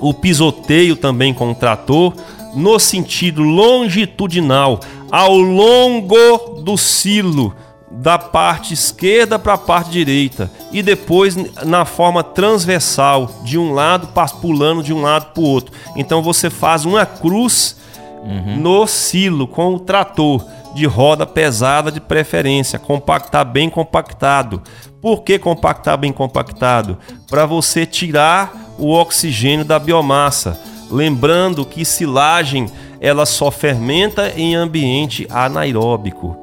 o 0.00 0.12
pisoteio 0.12 0.96
também 0.96 1.32
com 1.32 1.50
o 1.50 1.54
trator 1.54 2.12
no 2.54 2.78
sentido 2.78 3.42
longitudinal 3.42 4.80
ao 5.14 5.38
longo 5.38 6.60
do 6.62 6.76
silo, 6.76 7.54
da 7.88 8.18
parte 8.18 8.74
esquerda 8.74 9.38
para 9.38 9.52
a 9.52 9.58
parte 9.58 9.92
direita 9.92 10.50
e 10.72 10.82
depois 10.82 11.36
na 11.62 11.84
forma 11.84 12.24
transversal, 12.24 13.30
de 13.44 13.56
um 13.56 13.72
lado 13.72 14.08
pulando 14.40 14.82
de 14.82 14.92
um 14.92 15.00
lado 15.00 15.26
para 15.26 15.40
o 15.40 15.46
outro. 15.46 15.72
Então 15.94 16.20
você 16.20 16.50
faz 16.50 16.84
uma 16.84 17.06
cruz 17.06 17.76
uhum. 18.24 18.56
no 18.56 18.88
silo 18.88 19.46
com 19.46 19.76
o 19.76 19.78
trator 19.78 20.44
de 20.74 20.84
roda 20.84 21.24
pesada 21.24 21.92
de 21.92 22.00
preferência, 22.00 22.76
compactar 22.76 23.44
bem 23.44 23.70
compactado. 23.70 24.62
Por 25.00 25.22
que 25.22 25.38
compactar 25.38 25.96
bem 25.96 26.12
compactado? 26.12 26.98
Para 27.30 27.46
você 27.46 27.86
tirar 27.86 28.52
o 28.76 28.90
oxigênio 28.90 29.64
da 29.64 29.78
biomassa. 29.78 30.60
Lembrando 30.90 31.64
que 31.64 31.84
silagem 31.84 32.68
ela 33.04 33.26
só 33.26 33.50
fermenta 33.50 34.32
em 34.34 34.54
ambiente 34.54 35.26
anaeróbico. 35.28 36.34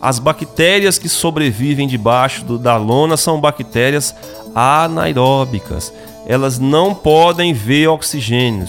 As 0.00 0.20
bactérias 0.20 0.96
que 0.96 1.08
sobrevivem 1.08 1.88
debaixo 1.88 2.44
do, 2.44 2.56
da 2.56 2.76
lona 2.76 3.16
são 3.16 3.40
bactérias 3.40 4.14
anaeróbicas. 4.54 5.92
Elas 6.24 6.56
não 6.56 6.94
podem 6.94 7.52
ver 7.52 7.88
oxigênio. 7.88 8.64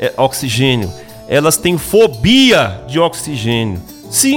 É, 0.00 0.12
oxigênio. 0.16 0.92
Elas 1.28 1.56
têm 1.56 1.78
fobia 1.78 2.82
de 2.88 2.98
oxigênio. 2.98 3.80
Se 4.10 4.32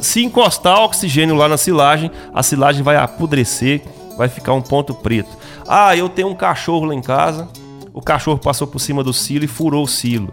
se 0.00 0.24
encostar 0.24 0.82
oxigênio 0.82 1.34
lá 1.34 1.48
na 1.48 1.56
silagem, 1.56 2.12
a 2.32 2.44
silagem 2.44 2.84
vai 2.84 2.94
apodrecer, 2.94 3.82
vai 4.16 4.28
ficar 4.28 4.52
um 4.52 4.62
ponto 4.62 4.94
preto. 4.94 5.36
Ah, 5.66 5.96
eu 5.96 6.08
tenho 6.08 6.28
um 6.28 6.34
cachorro 6.36 6.84
lá 6.84 6.94
em 6.94 7.02
casa, 7.02 7.48
o 7.92 8.00
cachorro 8.00 8.38
passou 8.38 8.68
por 8.68 8.78
cima 8.78 9.02
do 9.02 9.12
silo 9.12 9.44
e 9.44 9.48
furou 9.48 9.82
o 9.82 9.88
silo. 9.88 10.32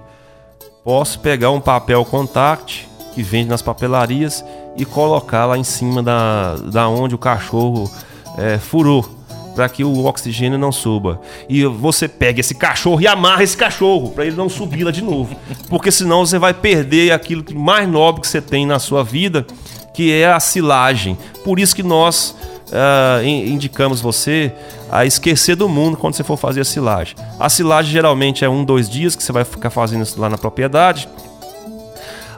Posso 0.83 1.19
pegar 1.19 1.51
um 1.51 1.61
papel 1.61 2.03
contact 2.03 2.89
que 3.13 3.21
vende 3.21 3.49
nas 3.49 3.61
papelarias 3.61 4.43
e 4.75 4.83
colocar 4.83 5.45
lá 5.45 5.55
em 5.55 5.63
cima 5.63 6.01
da, 6.01 6.55
da 6.55 6.89
onde 6.89 7.13
o 7.13 7.19
cachorro 7.19 7.89
é, 8.37 8.57
furou 8.57 9.07
para 9.55 9.69
que 9.69 9.83
o 9.83 10.05
oxigênio 10.05 10.57
não 10.57 10.71
suba. 10.71 11.21
E 11.47 11.63
você 11.65 12.07
pega 12.07 12.39
esse 12.39 12.55
cachorro 12.55 12.99
e 12.99 13.05
amarra 13.05 13.43
esse 13.43 13.55
cachorro 13.55 14.09
para 14.09 14.25
ele 14.25 14.35
não 14.35 14.49
subir 14.49 14.83
lá 14.83 14.91
de 14.91 15.03
novo, 15.03 15.35
porque 15.69 15.91
senão 15.91 16.25
você 16.25 16.39
vai 16.39 16.53
perder 16.53 17.11
aquilo 17.11 17.43
mais 17.53 17.87
nobre 17.87 18.21
que 18.21 18.27
você 18.27 18.41
tem 18.41 18.65
na 18.65 18.79
sua 18.79 19.03
vida, 19.03 19.45
que 19.93 20.11
é 20.11 20.31
a 20.31 20.39
silagem. 20.39 21.15
Por 21.43 21.59
isso 21.59 21.75
que 21.75 21.83
nós 21.83 22.35
uh, 22.71 23.23
indicamos 23.23 24.01
você 24.01 24.51
a 24.89 25.05
esquecer 25.05 25.55
do 25.55 25.67
mundo 25.69 25.97
quando 25.97 26.15
você 26.15 26.23
for 26.23 26.37
fazer 26.37 26.61
a 26.61 26.65
silagem. 26.65 27.15
A 27.39 27.49
silagem 27.49 27.91
geralmente 27.91 28.43
é 28.43 28.49
um, 28.49 28.63
dois 28.63 28.89
dias 28.89 29.15
que 29.15 29.23
você 29.23 29.31
vai 29.31 29.43
ficar 29.43 29.69
fazendo 29.69 30.03
isso 30.03 30.19
lá 30.19 30.29
na 30.29 30.37
propriedade. 30.37 31.07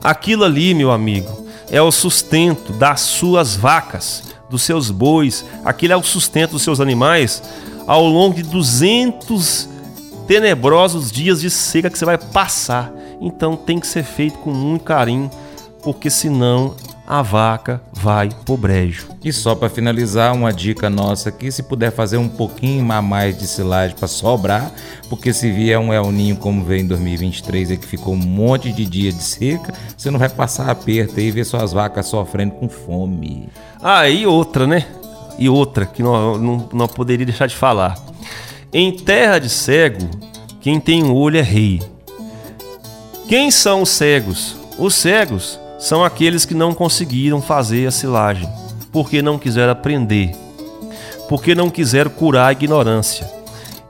Aquilo 0.03 0.43
ali, 0.43 0.73
meu 0.73 0.91
amigo, 0.91 1.45
é 1.71 1.81
o 1.81 1.91
sustento 1.91 2.73
das 2.73 3.01
suas 3.01 3.55
vacas, 3.55 4.33
dos 4.49 4.61
seus 4.61 4.91
bois, 4.91 5.45
aquele 5.63 5.93
é 5.93 5.97
o 5.97 6.03
sustento 6.03 6.51
dos 6.51 6.61
seus 6.61 6.79
animais 6.79 7.41
ao 7.87 8.05
longo 8.05 8.35
de 8.35 8.43
200 8.43 9.69
tenebrosos 10.27 11.11
dias 11.11 11.41
de 11.41 11.49
seca 11.49 11.89
que 11.89 11.97
você 11.97 12.05
vai 12.05 12.17
passar. 12.17 12.91
Então 13.19 13.55
tem 13.55 13.79
que 13.79 13.87
ser 13.87 14.03
feito 14.03 14.37
com 14.39 14.51
muito 14.51 14.83
carinho, 14.83 15.31
porque 15.81 16.09
senão 16.09 16.75
a 17.05 17.21
vaca 17.21 17.81
vai 17.91 18.29
pro 18.45 18.55
brejo. 18.55 19.09
E 19.23 19.31
só 19.33 19.55
para 19.55 19.69
finalizar, 19.69 20.33
uma 20.33 20.53
dica 20.53 20.89
nossa 20.89 21.29
aqui, 21.29 21.51
se 21.51 21.63
puder 21.63 21.91
fazer 21.91 22.17
um 22.17 22.29
pouquinho 22.29 22.89
a 22.91 23.01
mais 23.01 23.37
de 23.37 23.45
silagem 23.45 23.95
para 23.95 24.07
sobrar, 24.07 24.71
porque 25.09 25.33
se 25.33 25.51
vier 25.51 25.77
um 25.77 25.93
El 25.93 26.11
Ninho 26.11 26.37
como 26.37 26.63
veio 26.63 26.81
em 26.83 26.87
2023 26.87 27.71
e 27.71 27.77
que 27.77 27.85
ficou 27.85 28.13
um 28.13 28.17
monte 28.17 28.71
de 28.71 28.85
dia 28.85 29.11
de 29.11 29.21
seca, 29.21 29.73
você 29.97 30.09
não 30.09 30.19
vai 30.19 30.29
passar 30.29 30.69
aperto 30.69 31.19
aí 31.19 31.27
e 31.27 31.31
ver 31.31 31.45
suas 31.45 31.73
vacas 31.73 32.07
sofrendo 32.07 32.53
com 32.53 32.69
fome. 32.69 33.49
Ah, 33.81 34.07
e 34.07 34.25
outra, 34.25 34.65
né? 34.65 34.85
E 35.37 35.49
outra 35.49 35.85
que 35.85 36.01
não, 36.01 36.37
não, 36.37 36.69
não 36.71 36.87
poderia 36.87 37.25
deixar 37.25 37.47
de 37.47 37.55
falar. 37.55 37.97
Em 38.71 38.91
terra 38.95 39.39
de 39.39 39.49
cego, 39.49 40.09
quem 40.61 40.79
tem 40.79 41.03
um 41.03 41.13
olho 41.13 41.37
é 41.37 41.41
rei. 41.41 41.81
Quem 43.27 43.51
são 43.51 43.81
os 43.81 43.89
cegos? 43.89 44.55
Os 44.77 44.95
cegos 44.95 45.59
são 45.83 46.01
aqueles 46.01 46.45
que 46.45 46.53
não 46.53 46.73
conseguiram 46.73 47.41
fazer 47.41 47.85
a 47.85 47.91
silagem, 47.91 48.47
porque 48.89 49.21
não 49.21 49.37
quiseram 49.37 49.73
aprender, 49.73 50.31
porque 51.27 51.53
não 51.53 51.69
quiseram 51.69 52.09
curar 52.09 52.47
a 52.47 52.51
ignorância. 52.53 53.29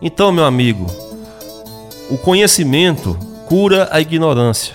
Então, 0.02 0.32
meu 0.32 0.44
amigo, 0.44 0.88
o 2.10 2.18
conhecimento 2.18 3.16
cura 3.46 3.88
a 3.92 4.02
ignorância. 4.02 4.74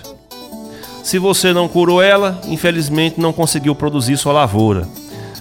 Se 1.03 1.19
você 1.19 1.51
não 1.51 1.67
curou 1.67 2.01
ela, 2.01 2.39
infelizmente 2.47 3.19
não 3.19 3.33
conseguiu 3.33 3.75
produzir 3.75 4.15
sua 4.15 4.31
lavoura. 4.31 4.87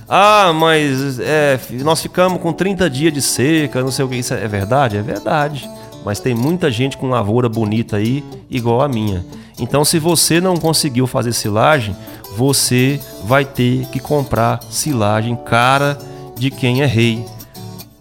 Ah, 0.09 0.53
mas 0.53 1.21
é, 1.21 1.61
nós 1.85 2.03
ficamos 2.03 2.43
com 2.43 2.53
30 2.53 2.91
dias 2.91 3.13
de 3.13 3.23
seca, 3.23 3.83
não 3.83 3.93
sei 3.93 4.05
o 4.05 4.09
que. 4.09 4.17
Isso 4.17 4.35
é 4.35 4.49
verdade? 4.49 4.97
É 4.97 5.03
verdade. 5.03 5.71
Mas 6.05 6.19
tem 6.19 6.35
muita 6.35 6.73
gente 6.73 6.97
com 6.97 7.09
lavoura 7.09 7.49
bonita 7.49 7.99
aí, 7.99 8.25
igual 8.51 8.81
a 8.81 8.89
minha. 8.89 9.25
Então, 9.59 9.85
se 9.85 9.99
você 9.99 10.41
não 10.41 10.57
conseguiu 10.57 11.07
fazer 11.07 11.33
silagem, 11.33 11.97
você 12.37 13.01
vai 13.25 13.45
ter 13.45 13.87
que 13.87 13.99
comprar 13.99 14.61
silagem 14.71 15.37
cara 15.37 15.99
de 16.37 16.51
quem 16.51 16.83
é 16.83 16.87
rei. 16.87 17.25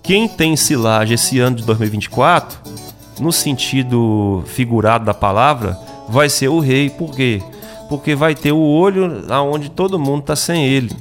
Quem 0.03 0.27
tem 0.27 0.55
silagem 0.55 1.15
esse 1.15 1.39
ano 1.39 1.57
de 1.57 1.63
2024, 1.63 2.59
no 3.19 3.31
sentido 3.31 4.43
figurado 4.45 5.05
da 5.05 5.13
palavra, 5.13 5.77
vai 6.07 6.29
ser 6.29 6.47
o 6.47 6.59
rei. 6.59 6.89
Por 6.89 7.15
quê? 7.15 7.41
Porque 7.89 8.15
vai 8.15 8.35
ter 8.35 8.51
o 8.51 8.59
olho 8.59 9.25
aonde 9.29 9.69
todo 9.69 9.99
mundo 9.99 10.21
está 10.21 10.35
sem 10.35 10.65
ele. 10.65 10.91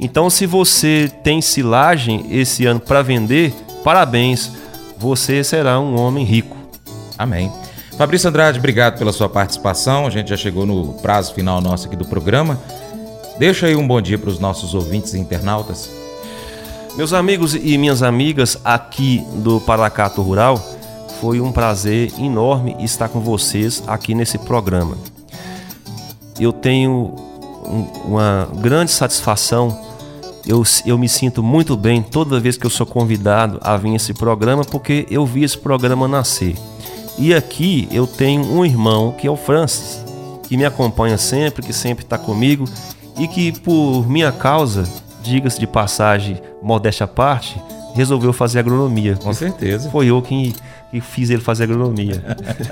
Então, 0.00 0.28
se 0.28 0.46
você 0.46 1.10
tem 1.22 1.40
silagem 1.40 2.26
esse 2.30 2.66
ano 2.66 2.80
para 2.80 3.02
vender, 3.02 3.54
parabéns, 3.84 4.50
você 4.98 5.44
será 5.44 5.78
um 5.78 5.98
homem 5.98 6.24
rico. 6.24 6.56
Amém. 7.16 7.52
Fabrício 7.96 8.28
Andrade, 8.28 8.58
obrigado 8.58 8.98
pela 8.98 9.12
sua 9.12 9.28
participação. 9.28 10.06
A 10.06 10.10
gente 10.10 10.30
já 10.30 10.36
chegou 10.36 10.64
no 10.64 10.94
prazo 10.94 11.34
final 11.34 11.60
nosso 11.60 11.86
aqui 11.86 11.96
do 11.96 12.04
programa. 12.04 12.58
Deixa 13.38 13.66
aí 13.66 13.76
um 13.76 13.86
bom 13.86 14.00
dia 14.00 14.18
para 14.18 14.30
os 14.30 14.38
nossos 14.38 14.74
ouvintes 14.74 15.14
e 15.14 15.18
internautas. 15.18 15.90
Meus 16.96 17.12
amigos 17.12 17.54
e 17.54 17.78
minhas 17.78 18.02
amigas 18.02 18.58
aqui 18.64 19.24
do 19.36 19.60
Paracato 19.60 20.20
Rural, 20.20 20.58
foi 21.20 21.40
um 21.40 21.52
prazer 21.52 22.12
enorme 22.18 22.76
estar 22.80 23.08
com 23.08 23.20
vocês 23.20 23.82
aqui 23.86 24.14
nesse 24.14 24.38
programa. 24.38 24.96
Eu 26.38 26.52
tenho 26.52 27.14
uma 28.04 28.48
grande 28.56 28.90
satisfação, 28.90 29.80
eu, 30.46 30.62
eu 30.84 30.98
me 30.98 31.08
sinto 31.08 31.42
muito 31.42 31.76
bem 31.76 32.02
toda 32.02 32.40
vez 32.40 32.56
que 32.56 32.66
eu 32.66 32.70
sou 32.70 32.84
convidado 32.84 33.58
a 33.62 33.76
vir 33.76 33.94
esse 33.94 34.12
programa, 34.12 34.64
porque 34.64 35.06
eu 35.10 35.24
vi 35.24 35.44
esse 35.44 35.56
programa 35.56 36.08
nascer. 36.08 36.56
E 37.18 37.34
aqui 37.34 37.88
eu 37.92 38.06
tenho 38.06 38.42
um 38.42 38.64
irmão 38.64 39.12
que 39.12 39.26
é 39.26 39.30
o 39.30 39.36
Francis, 39.36 40.04
que 40.48 40.56
me 40.56 40.64
acompanha 40.64 41.18
sempre, 41.18 41.64
que 41.64 41.72
sempre 41.72 42.04
está 42.04 42.18
comigo 42.18 42.64
e 43.18 43.28
que 43.28 43.52
por 43.60 44.08
minha 44.08 44.32
causa, 44.32 44.84
diga-se 45.22 45.60
de 45.60 45.66
passagem, 45.66 46.40
modéstia 46.62 47.04
à 47.04 47.08
parte, 47.08 47.60
resolveu 47.94 48.32
fazer 48.32 48.58
agronomia. 48.58 49.16
Com 49.16 49.32
certeza. 49.32 49.90
Foi 49.90 50.06
eu 50.06 50.20
quem, 50.22 50.54
que 50.90 51.00
fiz 51.00 51.30
ele 51.30 51.42
fazer 51.42 51.64
agronomia. 51.64 52.22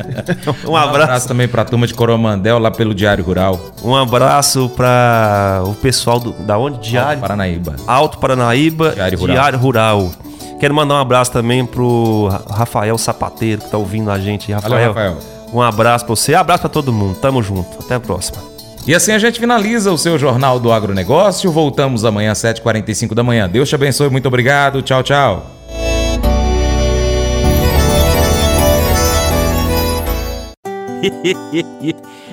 um, 0.67 0.77
abraço. 0.77 0.99
um 0.99 1.03
abraço 1.03 1.29
também 1.29 1.49
para 1.49 1.63
a 1.63 1.65
turma 1.65 1.87
de 1.87 1.95
Coromandel 1.95 2.59
lá 2.59 2.71
pelo 2.71 2.95
Diário 2.95 3.25
Rural. 3.25 3.61
Um 3.85 3.95
abraço 3.95 4.69
para 4.71 5.63
o 5.67 5.75
pessoal 5.75 6.19
do, 6.19 6.33
da 6.33 6.59
onde? 6.59 6.79
Diário 6.81 7.13
Alto 7.13 7.21
Paranaíba. 7.21 7.77
Alto 7.87 8.19
Paranaíba, 8.19 8.91
Diário 8.91 9.19
Rural. 9.19 9.35
Diário 9.37 9.59
Rural. 9.59 10.11
Quero 10.61 10.75
mandar 10.75 10.97
um 10.97 10.99
abraço 10.99 11.33
também 11.33 11.65
pro 11.65 12.29
Rafael 12.51 12.99
Sapateiro, 12.99 13.63
que 13.63 13.71
tá 13.71 13.79
ouvindo 13.79 14.11
a 14.11 14.19
gente. 14.19 14.53
Rafael, 14.53 14.71
Valeu, 14.71 14.89
Rafael. 14.89 15.17
um 15.55 15.63
abraço 15.63 16.05
pra 16.05 16.15
você. 16.15 16.35
Abraço 16.35 16.61
pra 16.61 16.69
todo 16.69 16.93
mundo. 16.93 17.17
Tamo 17.19 17.43
junto. 17.43 17.83
Até 17.83 17.95
a 17.95 18.01
próxima. 18.01 18.39
E 18.87 18.95
assim 18.95 19.13
a 19.13 19.19
gente 19.19 19.41
finaliza 19.41 19.91
o 19.91 19.97
seu 19.97 20.19
Jornal 20.19 20.61
do 20.61 20.71
Agronegócio. 20.71 21.51
Voltamos 21.51 22.05
amanhã 22.05 22.33
às 22.33 22.39
7h45 22.39 23.15
da 23.15 23.23
manhã. 23.23 23.49
Deus 23.49 23.71
te 23.71 23.75
abençoe. 23.75 24.11
Muito 24.11 24.29
obrigado. 24.29 24.83
Tchau, 24.83 25.03
tchau. 25.03 25.47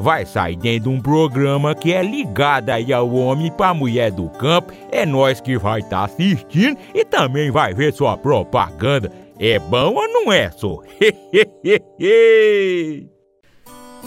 vai 0.00 0.24
sair 0.24 0.56
dentro 0.56 0.90
de 0.90 0.96
um 0.96 1.00
programa 1.00 1.74
que 1.74 1.92
é 1.92 2.02
ligado 2.02 2.70
aí 2.70 2.90
ao 2.92 3.12
homem 3.12 3.52
para 3.52 3.74
mulher 3.74 4.10
do 4.10 4.30
campo. 4.30 4.72
É 4.90 5.04
nós 5.04 5.40
que 5.40 5.58
vai 5.58 5.80
estar 5.80 5.98
tá 5.98 6.04
assistindo 6.04 6.78
e 6.94 7.04
também 7.04 7.50
vai 7.50 7.74
ver 7.74 7.92
sua 7.92 8.16
propaganda. 8.16 9.12
É 9.38 9.58
bom 9.58 9.94
ou 9.94 10.08
não 10.08 10.32
é, 10.32 10.50
só? 10.50 10.78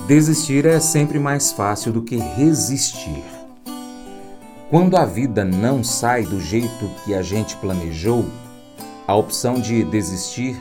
Desistir 0.08 0.66
é 0.66 0.80
sempre 0.80 1.20
mais 1.20 1.52
fácil 1.52 1.94
do 1.94 2.02
que 2.02 2.18
resistir. 2.18 3.24
Quando 4.70 4.98
a 4.98 5.06
vida 5.06 5.46
não 5.46 5.84
sai 5.84 6.24
do 6.24 6.42
jeito 6.42 6.90
que 7.06 7.14
a 7.14 7.22
gente 7.22 7.56
planejou, 7.58 8.26
a 9.08 9.16
opção 9.16 9.62
de 9.62 9.84
desistir 9.84 10.58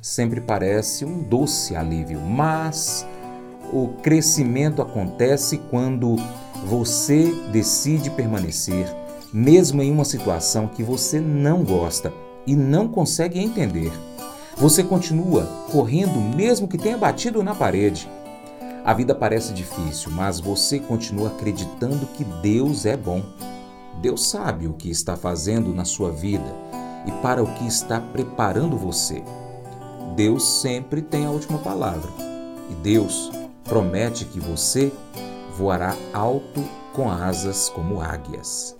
sempre 0.00 0.40
parece 0.40 1.04
um 1.04 1.20
doce 1.20 1.74
alívio, 1.74 2.20
mas 2.20 3.04
o 3.72 3.88
crescimento 4.02 4.82
acontece 4.82 5.58
quando 5.70 6.16
você 6.64 7.32
decide 7.52 8.10
permanecer, 8.10 8.86
mesmo 9.32 9.82
em 9.82 9.90
uma 9.90 10.04
situação 10.04 10.66
que 10.68 10.82
você 10.82 11.20
não 11.20 11.62
gosta 11.64 12.12
e 12.46 12.54
não 12.54 12.88
consegue 12.88 13.38
entender. 13.38 13.92
Você 14.56 14.82
continua 14.82 15.44
correndo 15.70 16.18
mesmo 16.18 16.66
que 16.66 16.78
tenha 16.78 16.96
batido 16.96 17.42
na 17.42 17.54
parede. 17.54 18.08
A 18.84 18.94
vida 18.94 19.14
parece 19.14 19.52
difícil, 19.52 20.10
mas 20.12 20.40
você 20.40 20.78
continua 20.78 21.28
acreditando 21.28 22.06
que 22.06 22.24
Deus 22.24 22.86
é 22.86 22.96
bom. 22.96 23.22
Deus 24.00 24.28
sabe 24.28 24.66
o 24.66 24.72
que 24.72 24.88
está 24.88 25.16
fazendo 25.16 25.74
na 25.74 25.84
sua 25.84 26.10
vida 26.10 26.54
e 27.06 27.10
para 27.22 27.42
o 27.42 27.52
que 27.54 27.66
está 27.66 28.00
preparando 28.00 28.76
você. 28.76 29.22
Deus 30.14 30.60
sempre 30.60 31.02
tem 31.02 31.26
a 31.26 31.30
última 31.30 31.58
palavra. 31.58 32.08
E 32.70 32.74
Deus 32.76 33.30
promete 33.66 34.24
que 34.24 34.40
você 34.40 34.92
voará 35.56 35.94
alto 36.12 36.64
com 36.92 37.10
asas 37.10 37.68
como 37.68 38.00
águias. 38.00 38.76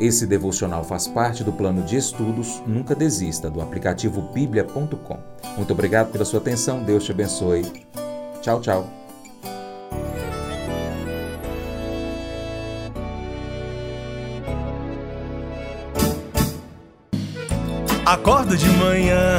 Esse 0.00 0.26
devocional 0.26 0.84
faz 0.84 1.08
parte 1.08 1.42
do 1.42 1.52
plano 1.52 1.82
de 1.82 1.96
estudos 1.96 2.62
Nunca 2.66 2.94
Desista 2.94 3.50
do 3.50 3.60
aplicativo 3.60 4.22
bíblia.com. 4.32 5.18
Muito 5.56 5.72
obrigado 5.72 6.12
pela 6.12 6.24
sua 6.24 6.38
atenção, 6.38 6.84
Deus 6.84 7.04
te 7.04 7.12
abençoe. 7.12 7.62
Tchau, 8.40 8.60
tchau. 8.60 8.88
Acordo 18.06 18.56
de 18.56 18.68
manhã 18.70 19.38